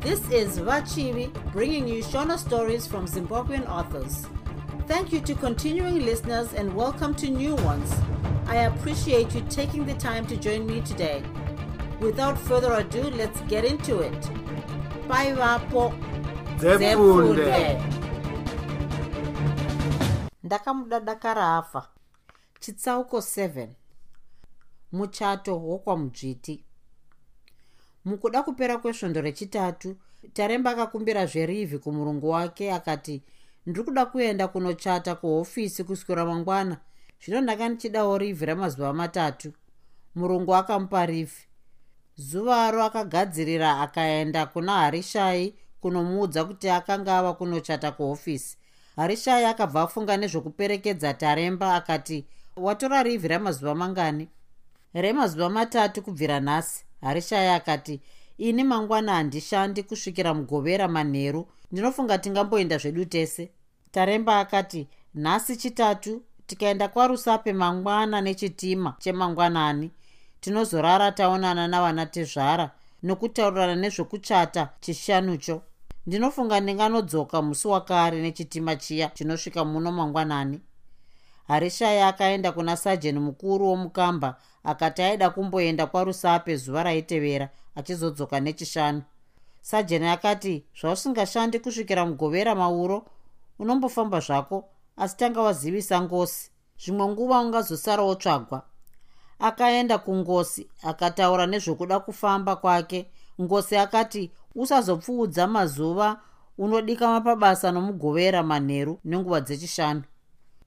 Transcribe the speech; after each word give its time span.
This 0.00 0.20
is 0.30 0.58
Vachivi 0.58 1.30
bringing 1.52 1.86
you 1.86 2.02
Shona 2.02 2.38
stories 2.38 2.86
from 2.86 3.06
Zimbabwean 3.06 3.68
authors. 3.68 4.26
Thank 4.86 5.12
you 5.12 5.20
to 5.20 5.34
continuing 5.34 6.00
listeners 6.04 6.54
and 6.54 6.74
welcome 6.74 7.14
to 7.16 7.28
new 7.28 7.54
ones. 7.56 7.92
I 8.46 8.56
appreciate 8.70 9.34
you 9.34 9.42
taking 9.50 9.84
the 9.84 9.94
time 9.94 10.26
to 10.28 10.36
join 10.36 10.66
me 10.66 10.80
today. 10.80 11.22
Without 12.00 12.38
further 12.38 12.72
ado, 12.72 13.02
let's 13.10 13.40
get 13.42 13.64
into 13.64 14.00
it. 14.00 14.30
Bye, 15.08 15.32
Vapo. 15.34 15.92
dzepfunde 16.58 17.80
ndakamuda 20.42 21.00
dakara 21.00 21.56
afa 21.56 21.88
chitsauko 22.60 23.18
7 23.18 23.68
muchato 24.92 25.58
wokwamudzviti 25.58 26.64
mukuda 28.04 28.42
kupera 28.42 28.78
kwesvondo 28.78 29.20
rechitatu 29.20 29.96
taremba 30.32 30.70
akakumbira 30.70 31.26
zverivhi 31.26 31.78
kumurungu 31.78 32.28
wake 32.30 32.72
akati 32.72 33.22
ndiri 33.66 33.84
kuda 33.84 34.06
kuenda 34.06 34.48
kunochata 34.48 35.14
kuhofisi 35.14 35.84
kuswera 35.84 36.24
mangwana 36.24 36.76
zvino 37.24 37.40
ndanga 37.40 37.68
ndichidawo 37.68 38.18
rivhi 38.18 38.46
ramazuva 38.46 38.92
matatu. 38.92 39.52
Murungu 40.14 40.54
akamupa 40.54 41.06
rivhi. 41.06 41.42
Zuvaro 42.16 42.84
akagadzirira 42.84 43.80
akaenda 43.80 44.46
kuna 44.46 44.72
harishai 44.72 45.54
kunomuudza 45.80 46.44
kuti 46.44 46.68
akanga 46.68 47.18
ava 47.18 47.32
kunochata 47.34 47.92
kuhofisi. 47.92 48.56
Harishai 48.96 49.44
akabva 49.44 49.82
afunga 49.82 50.16
nezvokuperekedza 50.16 51.14
taremba 51.14 51.74
akati 51.74 52.26
watora 52.56 53.02
rivhi 53.02 53.28
ramazuva 53.28 53.74
mangani? 53.74 54.28
Remazuva 54.94 55.48
matatu 55.50 56.02
kubvira 56.02 56.40
nhasi 56.40 56.84
harishai 57.00 57.48
akati 57.48 58.00
ini 58.38 58.64
mangwana 58.64 59.14
handishandi 59.14 59.82
kusvikira 59.82 60.34
mugovera 60.34 60.88
manheru. 60.88 61.46
Ndinofunga 61.72 62.18
tingamboenda 62.18 62.78
zvedu 62.78 63.04
tese. 63.04 63.50
Taremba 63.90 64.40
akati 64.40 64.88
nhasi 65.14 65.56
chitatu 65.56 66.22
tikaenda 66.46 66.88
kwarusape 66.88 67.52
mangwana 67.52 68.20
nechitima 68.20 68.94
chemangwanani. 68.98 69.90
Tinozorara 70.40 71.12
taonana 71.12 71.68
navana 71.68 72.06
tezvara 72.06 72.70
nokutaurirana 73.02 73.74
nezvokuchata 73.76 74.68
chishanucho. 74.80 75.62
Ndinofunga 76.06 76.60
ndinganodzoka 76.60 77.42
musi 77.42 77.68
wakare 77.68 78.22
nechitima 78.22 78.76
chiya 78.76 79.08
chinosvika 79.14 79.64
muno 79.64 79.92
mangwanani. 79.92 80.60
Harishaya 81.48 82.08
akaenda 82.08 82.52
kuna 82.52 82.76
sajeni 82.76 83.18
mukuru 83.18 83.66
womukamba 83.68 84.36
akati 84.64 85.02
aida 85.02 85.30
kumboenda 85.30 85.86
kwarusape 85.86 86.56
zuva 86.56 86.82
raitevera 86.82 87.48
achizodzoka 87.74 88.40
nechishanu. 88.40 89.02
Sajeni 89.60 90.08
akati 90.08 90.64
zvausingashandi 90.80 91.58
kusvikira 91.58 92.06
mugovera 92.06 92.54
mauro 92.54 93.04
unombofamba 93.58 94.20
zvako 94.20 94.64
asi 94.96 95.16
tanga 95.16 95.40
wazivisa 95.40 96.00
ngosi. 96.02 96.50
Zvimwe 96.78 97.06
nguva 97.08 97.40
ungazosarawo 97.40 98.14
tsvagwa. 98.14 98.62
Akaenda 99.38 99.98
kungosi 99.98 100.68
akataura 100.82 101.46
nezvokuda 101.46 102.00
kufamba 102.00 102.56
kwake. 102.56 103.10
Ngosi 103.40 103.76
akati 103.76 104.30
usazopfuudza 104.54 105.46
mazuva 105.46 106.20
unodikama 106.58 107.20
pabasa 107.20 107.72
nomugovera 107.72 108.42
manheru 108.42 109.00
nenguva 109.04 109.40
dzechishanu. 109.40 110.02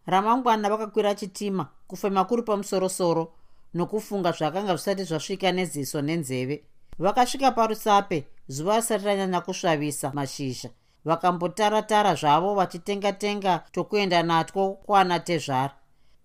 Ramangwana 0.06 0.70
vakakwira 0.70 1.16
chitima 1.16 1.68
kufema 1.88 2.26
kuri 2.26 2.42
pamusorosoro 2.42 3.34
nokufunga 3.74 4.32
zvakanga 4.32 4.76
zvisati 4.76 5.04
zvasvika 5.04 5.52
neziso 5.52 6.02
nenzeve. 6.02 6.64
Vakasvika 7.00 7.52
parusape 7.52 8.24
zuva 8.48 8.76
risati 8.76 9.06
ranyanya 9.06 9.42
kusvavisa 9.42 10.12
mashizha. 10.14 10.70
Vakambotara-tara 11.06 12.16
zvavo 12.16 12.56
vachitenga-tenga 12.56 13.64
tokuenda 13.72 14.24
natwo 14.24 14.74
kwana 14.74 15.20
tezvara. 15.20 15.74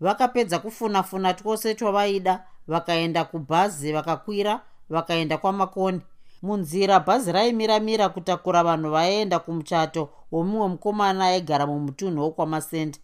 Vakapedza 0.00 0.58
kufuna-funa 0.58 1.34
twose 1.34 1.74
twavaida 1.74 2.44
vakaenda 2.68 3.24
kubhazi 3.24 3.92
vakakwira 3.92 4.60
vakaenda 4.90 5.38
kwamakoni. 5.38 6.00
Munzira 6.42 7.00
bhazi 7.00 7.32
raimira-mira 7.32 8.08
kutakura 8.08 8.62
vanhu 8.62 8.90
vaenda 8.90 9.38
kumuchato 9.38 10.08
womumwe 10.32 10.68
mukomana 10.68 11.24
aigara 11.24 11.66
mumutunhu 11.66 12.22
wokwamasenda 12.22 12.98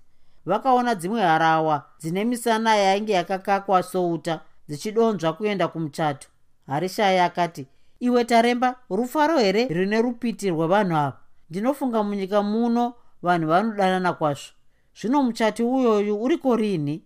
vakaona 0.46 0.94
dzimwe 0.94 1.20
harawa 1.22 1.86
dzine 2.00 2.24
misana 2.24 2.76
yainge 2.76 3.12
yakakakwa 3.12 3.82
souta 3.82 4.40
dzichidonzva 4.68 5.32
kuenda 5.32 5.68
kumuchato. 5.68 6.28
Harishai 6.66 7.18
akati 7.18 7.66
iwe 8.00 8.24
taremba 8.24 8.76
rufaro 8.90 9.38
here 9.38 9.68
rine 9.68 10.02
rupiti 10.02 10.50
rwevanhu 10.50 10.96
ava? 10.96 11.18
Ndinofunga 11.50 12.02
munyika 12.02 12.42
muno 12.42 12.94
vanhu 13.22 13.48
vanodanana 13.48 14.12
kwazvo. 14.12 14.52
Zvino 15.00 15.22
muchati 15.22 15.62
uyoyu 15.62 16.22
uriko 16.22 16.56
rini? 16.56 17.04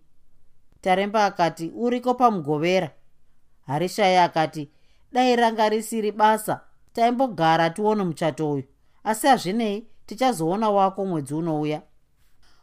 Taremba 0.81 1.25
akati 1.25 1.71
uriko 1.75 2.13
pamugovera? 2.13 2.91
Harishai 3.67 4.17
akati 4.17 4.69
dai 5.11 5.35
ranga 5.35 5.69
risiri 5.69 6.11
basa 6.11 6.61
taimbogara 6.93 7.69
tione 7.69 8.03
muchato 8.03 8.51
uyu. 8.51 8.63
Asi 9.03 9.27
hazvinei 9.27 9.87
tichazoona 10.05 10.69
wako 10.69 11.05
mwedzi 11.05 11.33
unouya 11.33 11.81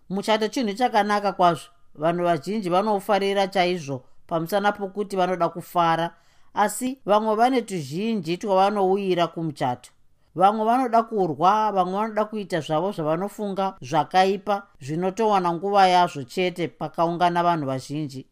muchato 0.09 0.49
chinhu 0.49 0.75
chakanaka 0.75 1.33
kwazvo. 1.33 1.71
Vanhu 1.95 2.25
vazhinji 2.25 2.71
vanofarira 2.71 3.49
chaizvo 3.49 4.05
pamusana 4.27 4.73
pokuti 4.73 5.17
vanoda 5.17 5.49
kufara 5.49 6.15
asi 6.55 6.99
vamwe 7.07 7.35
vane 7.35 7.63
tuzhinji 7.63 8.39
twavanouyira 8.39 9.27
kumuchato. 9.27 9.91
Vamwe 10.35 10.65
vanoda 10.65 11.03
kurwa 11.03 11.73
vamwe 11.73 11.95
vanoda 11.95 12.25
kuita 12.25 12.61
zvavo 12.61 12.93
zvavanofunga 12.93 13.75
zvakaipa 13.81 14.67
zvinotowana 14.81 15.53
nguva 15.53 15.89
yazvo 15.89 16.25
chete 16.25 16.69
pakaungana 16.69 17.43
vanhu 17.43 17.67
vazhinji. 17.67 18.27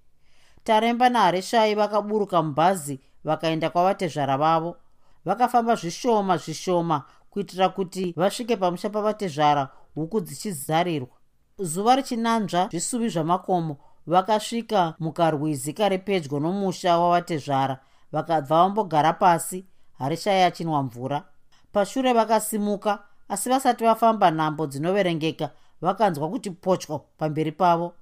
Taremba 0.65 1.09
naharishai 1.09 1.75
vakaburuka 1.75 2.43
mubhazi 2.43 3.01
vakaenda 3.25 3.71
kwavatezvara 3.71 4.37
vavo. 4.37 4.77
Vakafamba 5.25 5.75
zvishoma 5.75 6.37
zvishoma 6.37 7.03
kuitira 7.31 7.69
kuti 7.69 8.15
vasvike 8.17 8.57
pamusha 8.57 8.91
pavatezvara 8.91 9.69
huku 9.95 10.21
dzichizarirwa 10.21 11.24
zuva 11.59 11.97
richinanzva 11.97 12.69
zvisuvi 12.71 13.09
zvamakomo 13.09 13.77
vakasvika 14.07 14.95
mukarwizi 14.99 15.73
kari 15.73 15.99
pedyo 15.99 16.41
nomusha 16.41 16.99
wavatezvara 16.99 17.79
vakabva 18.13 18.57
vambogara 18.57 19.13
pasi 19.13 19.65
harishai 19.99 20.43
achinwa 20.43 20.83
mvura. 20.83 21.25
Pashure 21.73 22.13
vakasimuka 22.13 22.99
asi 23.29 23.49
vasati 23.49 23.85
vafamba 23.85 24.31
nhambo 24.31 24.67
dzinoverengeka 24.67 25.51
vakanzwa 25.81 26.29
kuti 26.29 26.51
potyo 26.51 26.99
pamberi 27.19 27.53
pavo. 27.53 27.95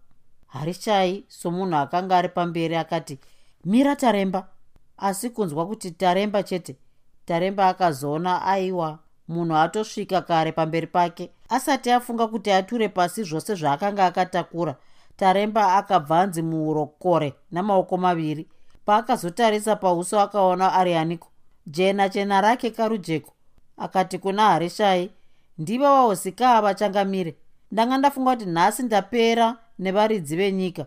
Harishai 0.47 1.25
somunhu 1.29 1.77
akanga 1.77 2.17
ari 2.17 2.29
pamberi 2.29 2.77
akati 2.77 3.19
mira 3.65 3.97
taremba. 3.97 4.49
Asi 4.97 5.31
kunzwa 5.31 5.67
kuti 5.67 5.91
taremba 5.91 6.43
chete 6.43 6.77
taremba 7.25 7.69
akazoona 7.69 8.43
aiwa 8.43 8.99
munhu 9.29 9.57
atosvika 9.57 10.23
kare 10.23 10.53
pamberi 10.53 10.87
pake 10.87 11.31
asati 11.49 11.91
afunga 11.91 12.27
kuti 12.27 12.53
ature 12.53 12.89
pasi 12.89 13.25
zvose 13.25 13.55
zvaakanga 13.55 14.07
akatakura. 14.07 14.77
Taremba 15.17 15.77
akabvanzi 15.77 16.43
muurokore 16.43 17.35
namaoko 17.51 17.97
maviri. 17.97 18.49
Paakazotarisa 18.85 19.77
pauso 19.77 20.21
akaona 20.21 20.73
ari 20.73 20.95
aniko? 20.95 21.29
Jena 21.67 22.09
chena 22.09 22.41
rake 22.41 22.71
karujeko. 22.71 23.33
Akati 23.77 24.19
kuna 24.19 24.43
harishai 24.43 25.11
ndiva 25.59 25.91
vahosika 25.91 26.63
vachangamire 26.63 27.37
ndanga 27.73 27.99
ndafunga 27.99 28.37
kuti 28.37 28.47
nhasi 28.47 28.83
ndapera 28.83 29.57
nevaridzi 29.79 30.37
venyika. 30.37 30.87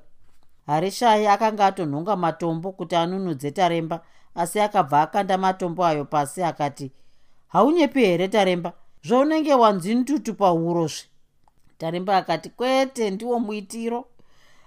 Harishai 0.68 1.28
akanga 1.28 1.66
atonhonga 1.66 2.16
matombo 2.16 2.72
kuti 2.72 2.96
anunudze 2.96 3.52
taremba 3.52 4.02
asi 4.36 4.60
akabva 4.60 5.02
akanda 5.02 5.38
matombo 5.38 5.86
ayo 5.86 6.06
pasi 6.06 6.44
akati 6.44 6.92
haunyepi 7.56 8.00
here 8.06 8.28
taremba? 8.28 8.74
Zvaunenge 9.04 9.54
wanzintutu 9.54 10.34
paurozve 10.34 11.08
taremba 11.78 12.18
akati 12.18 12.50
kwete 12.50 13.12
ndiwo 13.12 13.40
muitiro. 13.40 14.06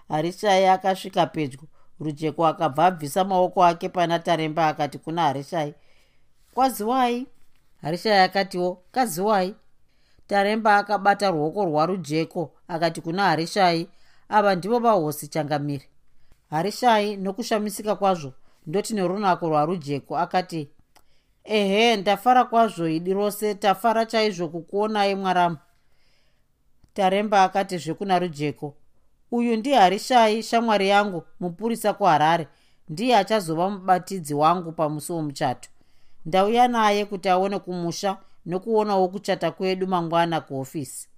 Harishai 0.09 0.67
akasvika 0.67 1.27
pedyo. 1.27 1.61
Rujeko 2.01 2.47
akabva 2.47 2.87
abvisa 2.87 3.25
maoko 3.25 3.65
ake 3.65 3.89
pana 3.89 4.19
taremba 4.19 4.69
akati 4.69 4.99
kuna 4.99 5.23
harishai 5.23 5.75
kwaziwai? 6.55 7.27
Harishai 7.83 8.19
akatiwo 8.19 8.83
kaziwai. 8.93 9.55
Taremba 10.27 10.77
akabata 10.77 11.31
ruoko 11.31 11.65
rwarujeko 11.65 12.51
akati 12.69 13.01
kuna 13.01 13.23
harishai 13.23 13.89
ava 14.29 14.55
ndivo 14.55 14.79
vahosi 14.79 15.29
changamiri 15.29 15.85
harishai 16.51 17.17
nokushamisika 17.17 17.97
kwazvo 17.97 18.33
ndoti 18.67 18.95
nerunako 18.95 19.49
rwarujeko 19.49 20.19
akati 20.19 20.69
ehe 21.49 21.97
ndafara 21.97 22.45
kwazvo 22.45 22.89
idi 22.89 23.13
rose. 23.13 23.55
Tafara 23.55 24.07
chaizvo 24.07 24.49
kukuonai 24.49 25.15
mwaramu. 25.15 25.57
Taremba 26.95 27.43
akati 27.43 27.79
zvekuna 27.79 28.19
rujeko 28.19 28.75
uyu 29.31 29.57
ndiharishai 29.57 30.43
shamwari 30.43 30.89
yangu. 30.89 31.23
Mupurisa 31.41 31.93
kuharare. 31.93 32.49
Ndiye 32.89 33.17
achazova 33.17 33.71
mubatidzi 33.71 34.35
wangu 34.35 34.73
pamusi 34.73 35.13
womuchato. 35.13 35.69
Ndauya 36.27 36.69
naye 36.69 37.05
kuti 37.05 37.29
aone 37.29 37.59
kumusha 37.59 38.17
nekuonawo 38.47 39.09
kuchata 39.09 39.51
kwedu 39.51 39.87
mangwana 39.87 40.41
kuofisi. 40.41 41.09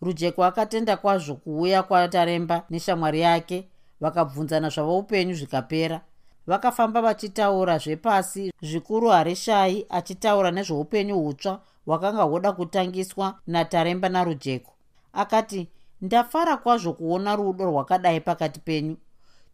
Rujeko 0.00 0.44
akatenda 0.44 0.96
kwazvo 0.96 1.34
kuuya 1.34 1.82
kwataremba 1.82 2.62
neshamwari 2.70 3.20
yake. 3.20 3.68
Vakabvunzana 4.00 4.68
zvavo 4.68 4.98
upenyu 4.98 5.34
zvikapera 5.34 6.00
vakafamba 6.46 7.02
vachitaura 7.02 7.78
zvepasi. 7.78 8.52
Zvikuru 8.62 9.08
harishai 9.08 9.86
achitaura 9.88 10.50
nezveupenyu 10.50 11.20
hutsva 11.20 11.60
hwakanga 11.86 12.22
hwoda 12.22 12.52
kutangiswa 12.52 13.38
nataremba 13.46 14.08
narujeko. 14.08 14.72
Akati 15.12 15.68
ndafara 16.00 16.56
kwazvo 16.56 16.92
kuona 16.92 17.36
rudo 17.36 17.64
rwakadai 17.64 18.20
pakati 18.20 18.60
penyu. 18.60 18.96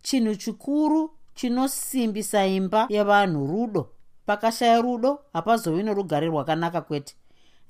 Chinhu 0.03 0.35
chikuru 0.37 1.11
chinosimbisa 1.35 2.47
imba 2.47 2.87
yevanhu 2.89 3.47
rudo. 3.47 3.89
Pakashaya 4.27 4.81
rudo 4.81 5.21
hapazovi 5.33 5.83
norugare 5.83 6.27
rwakanaka 6.27 6.81
kwete. 6.81 7.15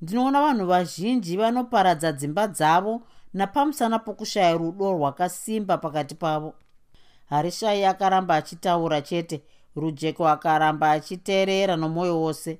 Ndinoona 0.01 0.41
vanhu 0.41 0.65
vazhinji 0.65 1.37
vanoparadza 1.37 2.11
dzimba 2.11 2.47
dzavo 2.47 3.01
napamusana 3.33 3.99
pokushaya 3.99 4.53
rudo 4.53 4.93
rwakasimba 4.93 5.77
pakati 5.77 6.15
pavo 6.15 6.53
harishai 7.31 7.85
akaramba 7.85 8.35
achitaura 8.35 9.01
chete. 9.01 9.41
Rujeko 9.75 10.27
akaramba 10.27 10.91
achiteerera 10.91 11.75
nomwoyo 11.75 12.21
wose. 12.21 12.59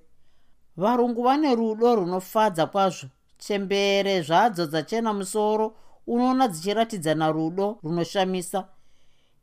Varungu 0.77 1.23
vane 1.23 1.56
rudo 1.56 1.95
runofadza 1.95 2.65
kwazvo. 2.65 3.07
Chembere 3.38 4.21
zvadzo 4.21 4.65
dzachena 4.65 5.13
musoro 5.13 5.75
unoona 6.07 6.47
dzichiratidzana 6.47 7.31
rudo 7.31 7.77
runoshamisa. 7.83 8.68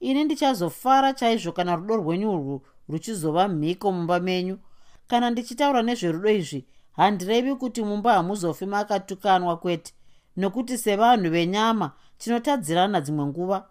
Ini 0.01 0.25
ndichazofara 0.25 1.13
chaizvo 1.13 1.53
kana 1.53 1.77
rudo 1.77 1.97
rwenyu 1.97 2.31
urwu 2.33 2.63
ruchizova 2.89 3.49
mhiko 3.49 3.93
mumba 3.93 4.21
menyu. 4.21 4.59
Kana 5.09 5.31
ndichitaura 5.31 5.83
nezverudo 5.83 6.31
izvi 6.31 6.65
handirevi 6.93 7.55
kuti 7.55 7.83
mumba 7.83 8.13
hamuzofi 8.13 8.67
makatukanwa 8.67 9.57
kwete. 9.57 9.93
Nokuti 10.37 10.79
sevanhu 10.79 11.31
venyama 11.31 11.93
tinotadzirana 12.19 13.01
dzimwe 13.01 13.27
nguva 13.27 13.67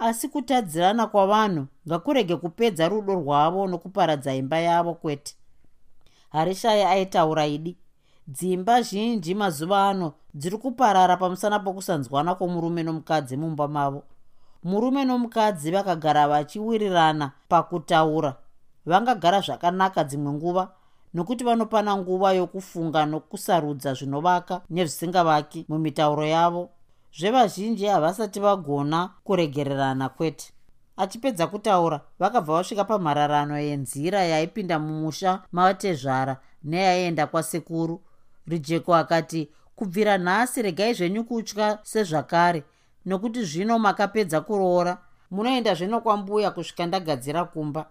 asi 0.00 0.28
kutadzirana 0.28 1.06
kwavanhu 1.06 1.66
ngakurege 1.88 2.36
kupedza 2.36 2.88
rudo 2.88 3.14
rwavo 3.14 3.66
nokuparadza 3.66 4.34
imba 4.34 4.58
yavo 4.58 4.94
kwete. 4.94 5.34
Harishai 6.32 6.82
aitaura 6.82 7.46
idi. 7.46 7.76
Dzimba 8.28 8.82
zhinji 8.82 9.34
mazuva 9.34 9.88
ano 9.88 10.12
dziri 10.34 10.58
kuparara 10.58 11.16
pamusana 11.16 11.58
pokusanzwana 11.58 12.34
kwomurume 12.34 12.82
nomukadzi 12.82 13.36
mumba 13.36 13.68
mavo. 13.68 14.02
Murume 14.64 15.04
nomukadzi 15.04 15.70
vakagara 15.70 16.28
vachiwirirana 16.28 17.32
pakutaura. 17.48 18.36
Vangagara 18.86 19.40
zvakanaka 19.40 20.04
dzimwe 20.04 20.32
nguva 20.32 20.72
nokuti 21.14 21.44
vanopana 21.44 21.96
nguva 21.96 22.32
yokufunga 22.32 23.06
nokusarudza 23.06 23.94
zvinovaka 23.94 24.60
nezvisingavaki 24.70 25.64
mumitauro 25.68 26.26
yavo 26.26 26.70
zvevazhinji 27.18 27.86
havasati 27.86 28.40
vagona 28.40 29.10
kuregererana 29.24 30.08
kwete. 30.08 30.52
Achipedza 30.96 31.46
kutaura 31.46 32.00
vakabva 32.18 32.54
vasvika 32.54 32.84
pamhararano 32.84 33.58
yenzira 33.58 34.22
yaipinda 34.22 34.78
mumusha 34.78 35.42
matezvara 35.52 36.36
neyaienda 36.64 37.26
kwasekuru. 37.26 38.02
Rijeko 38.46 38.94
akati 38.94 39.50
kubvira 39.76 40.18
nhasi 40.18 40.62
regai 40.62 40.94
zvenyu 40.94 41.24
kutya 41.24 41.78
sezvakare 41.82 42.64
nokuti 43.06 43.44
zvino 43.44 43.78
makapedza 43.78 44.40
kuroora. 44.40 44.98
Munoenda 45.30 45.74
zvino 45.74 46.00
kwambuya 46.00 46.50
kusvika 46.50 46.86
ndagadzira 46.86 47.44
kumba. 47.44 47.86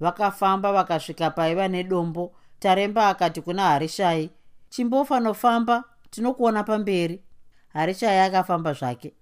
Vakafamba 0.00 0.72
vakasvika 0.72 1.30
paiva 1.30 1.68
nedombo. 1.68 2.32
Taremba 2.58 3.08
akati 3.08 3.40
kuna 3.40 3.62
harishai 3.62 4.30
chimbofa 4.68 5.20
nofamba 5.20 5.84
tinokuona 6.10 6.64
pamberi 6.64 7.22
harishai 7.72 8.18
akafamba 8.18 8.72
zvake. 8.72 9.14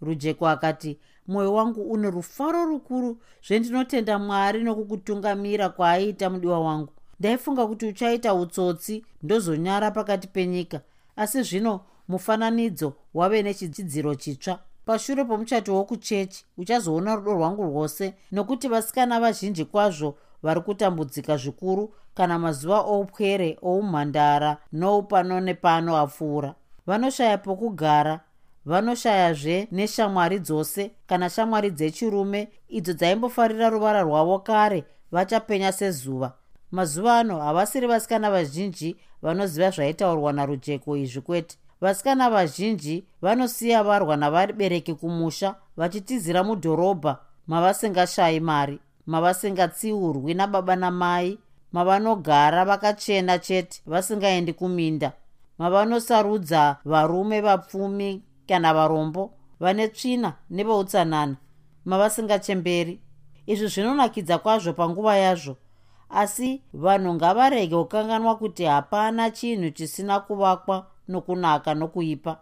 Rujeko 0.00 0.48
akati 0.48 0.98
mwoyo 1.26 1.54
wangu 1.54 1.82
une 1.82 2.10
rufaro 2.10 2.64
rukuru. 2.64 3.18
Zvendinotenda 3.46 4.18
mwari 4.18 4.62
nokukutungamira 4.62 5.68
kwaaiita 5.68 6.30
mudiwa 6.30 6.60
wangu. 6.60 6.92
Ndaifunga 7.20 7.66
kuti 7.66 7.86
uchaita 7.86 8.34
utsotsi 8.34 9.04
ndozonyara 9.22 9.90
pakati 9.90 10.28
penyika. 10.28 10.80
Asi 11.16 11.42
zvino 11.42 11.80
mufananidzo 12.08 12.92
wave 13.14 13.42
nechidzidziro 13.42 14.14
chitsva. 14.14 14.58
Pashure 14.84 15.24
pomuchato 15.24 15.74
wokuchechi 15.74 16.44
uchazoona 16.58 17.14
rudo 17.16 17.32
rwangu 17.32 17.62
rwose 17.62 18.14
nokuti 18.32 18.68
vasikana 18.68 19.20
vazhinji 19.20 19.64
kwazvo 19.64 20.18
vari 20.42 20.60
kutambudzika 20.60 21.36
zvikuru 21.36 21.94
kana 22.14 22.38
mazuva 22.38 22.80
oupwere 22.80 23.58
oumhandara 23.62 24.56
noupano 24.72 25.40
nepano 25.40 25.96
apfuura 25.96 26.54
vanoshaya 26.86 27.38
pokugara 27.38 28.20
vanoshayazve 28.66 29.68
neshamwari 29.72 30.38
dzose. 30.38 30.90
Kana 31.06 31.30
shamwari 31.30 31.70
dzechirume 31.70 32.48
idzo 32.68 32.92
dzaimbofarira 32.92 33.68
ruvara 33.70 34.02
rwavo 34.02 34.38
kare 34.38 34.84
vachapenya 35.12 35.72
sezuva. 35.72 36.32
Mazuva 36.70 37.18
ano 37.18 37.40
havasiri 37.40 37.86
vasikana 37.86 38.30
vazhinji 38.30 38.96
vanoziva 39.22 39.70
zvaitaurwa 39.70 40.32
narujeko 40.32 40.96
izvi 40.96 41.20
kwete. 41.20 41.56
Vasikana 41.80 42.30
vazhinji 42.30 43.04
vanosiya 43.22 43.82
varwa 43.82 44.16
navabereki 44.16 44.94
kumusha 44.94 45.54
vachitizira 45.76 46.44
mudhorobha 46.44 47.18
mavasingashayi 47.46 48.40
mari 48.40 48.78
mavasingatsiurwi 49.06 50.34
nababa 50.34 50.76
namai 50.76 51.38
mavanogara 51.72 52.64
vakachena 52.64 53.38
chete 53.38 53.82
vasingaendi 53.86 54.52
kuminda 54.52 55.12
mavanosarudza 55.58 56.76
varume 56.84 57.40
vapfumi 57.40 58.22
kana 58.48 58.74
varombo 58.74 59.32
vane 59.60 59.88
tsvina 59.88 60.32
neveutsanana 60.50 61.36
mavasingachemberi. 61.84 63.00
Izvi 63.46 63.66
zvinonakidza 63.66 64.38
kwazvo 64.38 64.72
panguva 64.72 65.16
yazvo 65.16 65.56
asi 66.10 66.62
vanhu 66.72 67.14
ngavarege 67.14 67.76
kukanganwa 67.76 68.36
kuti 68.36 68.64
hapana 68.64 69.30
chinhu 69.30 69.70
chisina 69.70 70.20
kuvakwa 70.20 70.86
nokunaka 71.08 71.74
nokuipa. 71.74 72.38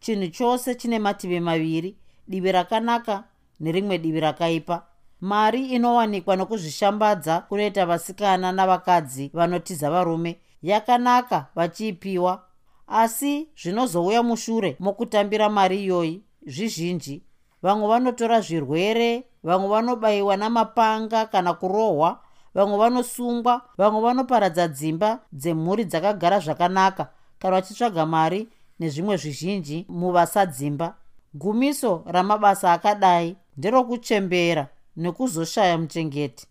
Chinhu 0.00 0.28
chose 0.28 0.74
chine 0.74 0.98
mativi 0.98 1.40
maviri 1.40 1.96
divi 2.28 2.52
rakanaka 2.52 3.24
nerimwe 3.60 3.98
divi 3.98 4.20
rakaipa. 4.20 4.82
Mari 5.20 5.66
inowanikwa 5.66 6.36
nokuzvishambadza 6.36 7.40
kunoita 7.40 7.86
vasikana 7.86 8.52
navakadzi 8.52 9.30
vanotiza 9.34 9.90
varume. 9.90 10.40
Yakanaka 10.62 11.46
vachiipiwa 11.54 12.42
asi 12.86 13.48
zvinozouya 13.62 14.22
mushure 14.22 14.76
mokutambira 14.80 15.48
mari 15.48 15.84
iyoyi 15.84 16.22
zvizhinji. 16.46 17.22
Vamwe 17.62 17.88
vanotora 17.88 18.40
zvirwere 18.40 19.24
vamwe 19.42 19.68
vanobayiwa 19.68 20.36
namapanga 20.36 21.26
kana 21.26 21.54
kurohwa 21.54 22.20
vamwe 22.54 22.78
vanosungwa 22.78 23.62
vamwe 23.78 24.00
vanoparadza 24.00 24.68
dzimba 24.68 25.18
dzemhuri 25.32 25.84
dzakagara 25.84 26.38
zvakanaka 26.38 27.08
kana 27.38 27.56
vachitsvaga 27.56 28.06
mari 28.06 28.48
nezvimwe 28.80 29.16
zvizhinji 29.16 29.86
muvasadzimba 29.88 30.94
gumiso 31.34 32.04
ramabasa 32.06 32.72
akadai 32.72 33.36
nderokuchembera 33.56 34.68
nekuzoshaya 34.96 35.78
muchengeti. 35.78 36.46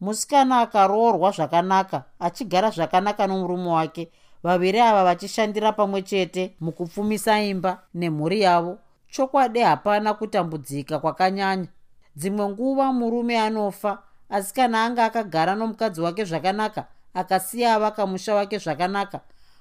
Musikana 0.00 0.60
akaroorwa 0.60 1.30
zvakanaka 1.30 2.04
achigara 2.18 2.70
zvakanaka 2.70 3.26
nomurume 3.26 3.68
wake 3.68 4.10
vaviri 4.46 4.80
ava 4.80 5.04
vachishandira 5.04 5.72
pamwe 5.72 6.02
chete 6.02 6.54
mukupfumisa 6.60 7.42
imba 7.42 7.82
nemhuri 7.94 8.40
yavo. 8.40 8.78
Chokwadi 9.10 9.60
hapana 9.60 10.14
kutambudzika 10.14 10.98
kwakanyanya. 10.98 11.68
Dzimwe 12.16 12.48
nguva 12.48 12.92
murume 12.92 13.40
anofa 13.40 13.98
asi 14.30 14.54
kana 14.54 14.84
anga 14.84 15.04
akagara 15.04 15.54
nomukadzi 15.54 16.00
wake 16.00 16.24
zvakanaka 16.24 16.86
akasiya 17.14 17.74
avaka 17.74 18.06
musha 18.06 18.34
wake 18.34 18.58
zvakanaka. 18.58 19.20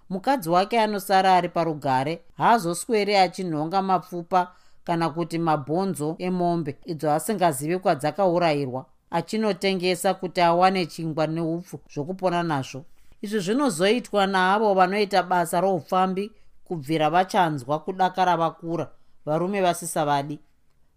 Mukadzi 0.09 0.49
wake 0.49 0.79
anosara 0.79 1.35
ari 1.35 1.49
parugare 1.49 2.21
haazosweri 2.37 3.15
achinhonga 3.15 3.81
mapfupa 3.81 4.51
kana 4.83 5.09
kuti 5.09 5.37
mabhonzo 5.37 6.15
emombe 6.19 6.77
idzo 6.85 7.11
asingazivi 7.11 7.79
kwadzakaurayirwa 7.79 8.85
achinotengesa 9.11 10.13
kuti 10.13 10.41
awane 10.41 10.85
chingwa 10.85 11.27
neupfu 11.27 11.79
zvokupona 11.93 12.43
nazvo 12.43 12.85
izvi 13.25 13.39
zvinozoitwa 13.39 14.27
naavo 14.27 14.73
vanoita 14.73 15.23
basa 15.23 15.61
roupfambi 15.61 16.31
kubvira 16.63 17.09
vachanzwa 17.09 17.79
kudakara 17.79 18.37
vakura 18.37 18.91
varume 19.25 19.61
vasisavadi. 19.61 20.39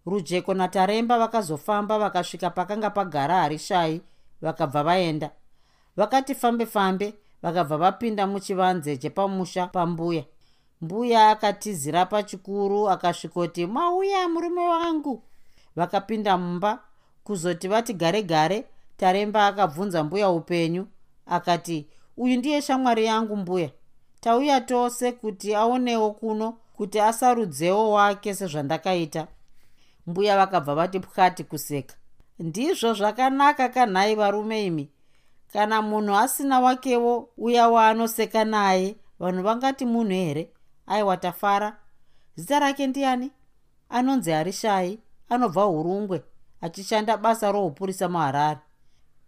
Rujeko 0.05 0.53
nataremba 0.53 1.19
vakazofamba 1.19 1.99
vakasvika 1.99 2.49
pakanga 2.49 2.89
pagara 2.89 3.35
harishai 3.35 4.01
vakabva 4.41 4.83
vaenda. 4.83 5.31
Vakati 5.97 6.35
fambe 6.35 6.65
fambe 6.65 7.13
vakabva 7.41 7.77
vapinda 7.77 8.27
muchivanze 8.27 8.97
chepamusha 8.97 9.67
pambuya. 9.67 10.23
Mbuya 10.81 11.29
akatizira 11.29 12.05
pachikuru 12.05 12.89
akasvikoti 12.89 13.67
mauya 13.67 14.27
murume 14.27 14.61
wangu. 14.61 15.23
Vakapinda 15.75 16.37
mumba 16.37 16.79
kuzoti 17.23 17.67
vati 17.67 17.93
gare 17.93 18.23
gare 18.23 18.65
taremba 18.97 19.47
akabvunza 19.47 20.03
mbuya 20.03 20.29
upenyu 20.29 20.87
akati 21.25 21.87
uyu 22.19 22.37
ndiye 22.37 22.61
shamwari 22.61 23.05
yangu 23.05 23.35
mbuya. 23.35 23.69
Tauya 24.21 24.61
tose 24.61 25.11
kuti 25.11 25.55
aonewo 25.55 26.11
kuno 26.11 26.57
kuti 26.77 26.99
asarudzewo 26.99 27.91
wake 27.91 28.33
sezvandakaita. 28.35 29.27
Mbuya 30.07 30.37
vakabva 30.37 30.75
vati 30.75 30.99
pwati 30.99 31.43
kuseka. 31.43 31.95
Ndizvo 32.39 32.93
zvakanaka 32.93 33.69
kanhai 33.69 34.15
varume 34.15 34.65
imi. 34.65 34.89
Kana 35.53 35.81
munhu 35.81 36.15
asina 36.15 36.59
wakewo 36.59 37.29
uya 37.37 37.69
waanoseka 37.69 38.45
naye 38.45 38.95
vanhu 39.19 39.43
vangati 39.43 39.85
munhu 39.85 40.11
here? 40.11 40.49
Aiwa 40.87 41.17
tafara 41.17 41.77
zita 42.35 42.59
rake 42.59 42.87
ndiani? 42.87 43.31
Anonzi 43.89 44.31
harishai 44.31 44.99
anobva 45.29 45.67
urungwe 45.67 46.23
achishanda 46.61 47.17
basa 47.17 47.51
roupurisa 47.51 48.09
muharare 48.09 48.59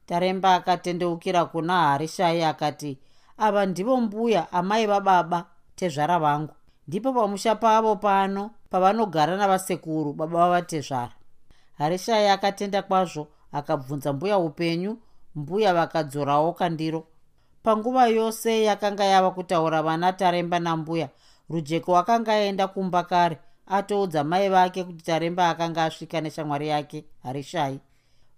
taremba 0.06 0.56
akatendeukira 0.56 1.46
kuna 1.46 1.74
harishai 1.82 2.44
akati 2.44 2.98
ava 3.38 3.66
ndivo 3.66 3.98
mbuya 4.02 4.52
amai 4.52 4.88
vababa 4.88 5.46
tezvara 5.76 6.20
vangu. 6.20 6.54
Ndipo 6.88 7.14
pamusha 7.14 7.56
pavo 7.56 7.96
pano 7.96 8.52
pavanogara 8.70 9.38
navasekuru 9.38 10.14
baba 10.14 10.40
vavatezvara 10.40 11.12
harishai 11.78 12.28
akatenda 12.30 12.82
kwazvo 12.82 13.28
akabvunza 13.52 14.14
mbuya 14.14 14.38
upenyu 14.38 14.98
mbuya 15.36 15.74
vakadzorawo 15.74 16.54
kandiro. 16.54 17.04
Panguva 17.64 18.08
yose 18.08 18.64
yakanga 18.64 19.04
yava 19.04 19.32
kutaura 19.32 19.82
vana 19.84 20.14
taremba 20.14 20.60
nambuya 20.60 21.10
rujeko 21.50 21.98
akanga 21.98 22.34
aenda 22.34 22.68
kumba 22.68 23.04
kare 23.04 23.38
atoudza 23.68 24.24
mai 24.24 24.50
vake 24.50 24.84
kuti 24.84 25.04
taremba 25.04 25.50
akanga 25.50 25.84
asvika 25.84 26.22
neshamwari 26.22 26.68
yake 26.68 27.06
harishai. 27.24 27.80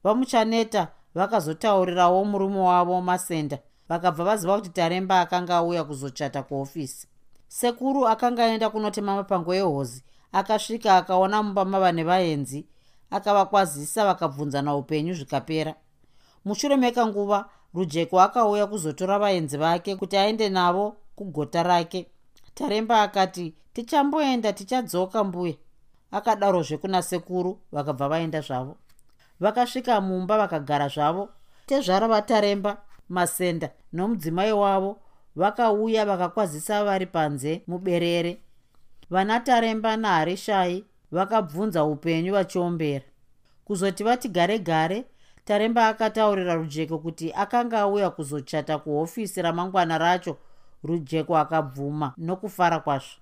Vamuchaneta 0.04 0.88
vakazotaurirawo 1.16 2.26
murume 2.26 2.60
wavo 2.60 3.02
masenda. 3.02 3.60
Vakabva 3.90 4.24
vaziva 4.24 4.56
kuti 4.56 4.70
taremba 4.70 5.22
akanga 5.22 5.58
auya 5.58 5.84
kuzochata 5.84 6.44
kuofisi. 6.44 7.08
Sekuru 7.48 8.08
akanga 8.08 8.46
aenda 8.46 8.70
kunotema 8.70 9.16
mapango 9.16 9.54
ehozi 9.54 10.04
akasvika 10.32 10.98
akaona 10.98 11.44
mumba 11.44 11.66
mava 11.66 11.92
nevaenzi 11.92 12.66
akavakwazisa 13.12 14.06
vakabvunzana 14.06 14.76
upenyu 14.76 15.14
zvikapera. 15.14 15.76
Mushure 16.46 16.78
mekanguva 16.78 17.50
rujeko 17.74 18.22
akauya 18.22 18.68
kuzotora 18.68 19.20
vaenzi 19.20 19.58
vake 19.58 19.96
kuti 19.96 20.18
aende 20.18 20.50
navo 20.50 20.96
kugota 21.16 21.64
rake. 21.64 22.10
Taremba 22.54 23.02
akati 23.02 23.54
tichamboenda 23.74 24.54
tichadzoka 24.54 25.24
mbuya. 25.24 25.54
Akadarozve 26.12 26.78
kuna 26.78 27.02
sekuru 27.02 27.60
vakabva 27.72 28.10
vaenda 28.10 28.42
zvavo 28.42 28.78
vakasvika 29.40 30.02
mumba 30.02 30.38
vakagara 30.38 30.88
zvavo. 30.88 31.30
Tezvara 31.66 32.08
vataremba 32.08 32.78
masenda 33.10 33.70
nomudzimai 33.94 34.52
wavo 34.52 35.00
vakauya 35.36 36.06
vakakwazisa 36.06 36.84
vari 36.84 37.06
panze 37.06 37.62
muberere. 37.68 38.38
Vana 39.10 39.40
taremba 39.40 39.98
naharishai 39.98 40.86
vakabvunza 41.12 41.84
upenyu 41.84 42.34
vachiombera. 42.34 43.06
Kuzoti 43.66 44.04
vati 44.04 44.30
gare 44.30 44.60
gare 44.60 45.06
taremba 45.46 45.88
akataurira 45.88 46.56
rujeko 46.56 46.98
kuti 46.98 47.34
akanga 47.34 47.80
auya 47.80 48.10
kuzochata 48.10 48.78
kuhofisi 48.78 49.42
ramangwana 49.42 49.98
racho 49.98 50.38
rujeko 50.84 51.38
akabvuma 51.38 52.14
nokufara 52.18 52.80
kwazvo. 52.80 53.18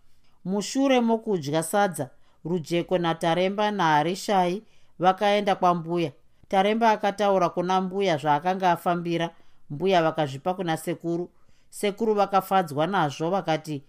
Mushure 0.46 1.02
mokudya 1.02 1.64
sadza 1.64 2.10
rujeko 2.46 2.98
nataremba 2.98 3.72
naharishai 3.72 4.64
vakaenda 5.02 5.56
kwambuya. 5.56 6.12
Taremba 6.48 6.92
akataura 6.92 7.50
kuna 7.50 7.82
mbuya 7.82 8.18
zvaakanga 8.18 8.72
afambira. 8.72 9.30
Mbuya 9.70 10.04
vakazvipa 10.04 10.54
kuna 10.54 10.78
sekuru. 10.78 11.30
Sekuru 11.70 12.14
vakafadzwa 12.14 12.88
nazvo 12.88 13.30
vakati 13.30 13.84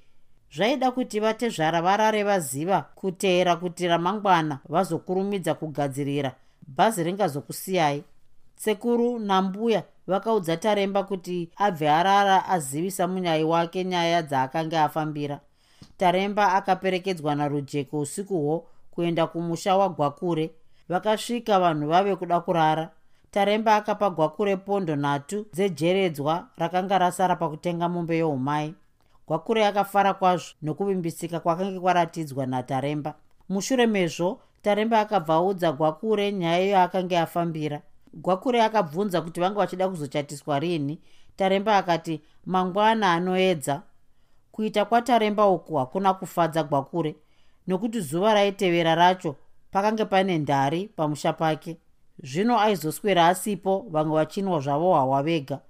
zvaida 0.54 0.90
kuti 0.90 1.20
vatezvara 1.20 1.82
varare 1.82 2.24
vaziva 2.24 2.82
kuteera 2.94 3.56
kuti 3.56 3.88
ramangwana 3.88 4.58
vazokurumidza 4.68 5.54
kugadzirira. 5.54 6.34
Bhazi 6.66 7.02
ringazokusiyai. 7.04 8.04
Sekuru 8.56 9.18
nambuya 9.18 9.82
vakaudza 10.06 10.56
taremba 10.56 11.02
kuti 11.02 11.50
abve 11.56 11.90
arara 11.90 12.48
azivisa 12.48 13.08
munyai 13.08 13.44
wake 13.44 13.84
nyaya 13.84 14.22
dzaakanga 14.22 14.84
afambira. 14.84 15.40
Taremba 15.96 16.52
akaperekedzwa 16.52 17.34
narujeko 17.34 18.00
usikuhwo 18.00 18.66
kuenda 18.90 19.26
kumusha 19.26 19.76
wagwakure 19.76 20.50
vakasvika 20.92 21.60
vanhu 21.60 21.88
vave 21.88 22.16
kuda 22.16 22.40
kurara. 22.40 22.90
Taremba 23.30 23.76
akapa 23.76 24.10
gwakure 24.10 24.56
pondo 24.56 24.96
nhatu 24.96 25.46
dzejeredzwa 25.52 26.48
rakanga 26.56 26.98
rasara 26.98 27.36
pakutenga 27.36 27.88
mombe 27.88 28.16
yeumai 28.16 28.74
gwakure 29.26 29.66
akafara 29.66 30.14
kwazvo 30.14 30.54
nokuvimbisika 30.62 31.40
kwakanga 31.40 31.80
kwaratidzwa 31.80 32.46
nataremba. 32.46 33.14
Mushure 33.48 33.86
mezvo 33.86 34.40
taremba 34.62 35.00
akabva 35.00 35.34
audza 35.34 35.72
gwakure 35.72 36.32
nyaya 36.32 36.64
yaakanga 36.64 37.22
afambira 37.22 37.82
gwakure 38.14 38.62
akabvunza 38.62 39.20
kuti 39.22 39.40
vanga 39.40 39.58
vachida 39.58 39.88
kuzochatiswa 39.88 40.58
rini 40.58 40.98
taremba 41.36 41.76
akati 41.76 42.20
mangwana 42.46 43.12
anoedza. 43.12 43.82
Kuita 44.52 44.84
kwataremba 44.84 45.46
uku 45.46 45.74
hakuna 45.76 46.14
kufadza 46.14 46.62
gwakure 46.62 47.16
nokuti 47.66 48.00
zuva 48.00 48.34
raitevera 48.34 48.94
racho 48.94 49.36
pakange 49.72 50.04
pane 50.04 50.38
ndari 50.38 50.88
pamusha 50.96 51.32
pake. 51.32 51.76
Zvino 52.22 52.60
aizoswera 52.60 53.26
asipo 53.28 53.86
vamwe 53.90 54.14
vachinwa 54.16 54.60
zvavo 54.60 54.94
hahwa 54.94 55.22
vega. 55.22 55.60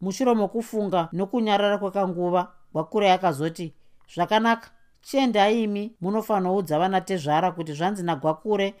Mushure 0.00 0.34
mokufunga 0.34 1.08
nokunyarara 1.12 1.78
kwekanguva 1.78 2.52
gwakure 2.72 3.12
akazoti 3.12 3.74
zvakanaka 4.14 4.70
chiendaimi 5.02 5.92
munofanoudza 6.00 6.78
vana 6.78 7.00
tezvara 7.00 7.50
kuti 7.52 7.72
zvanzi 7.72 8.02
nagwakure 8.02 8.74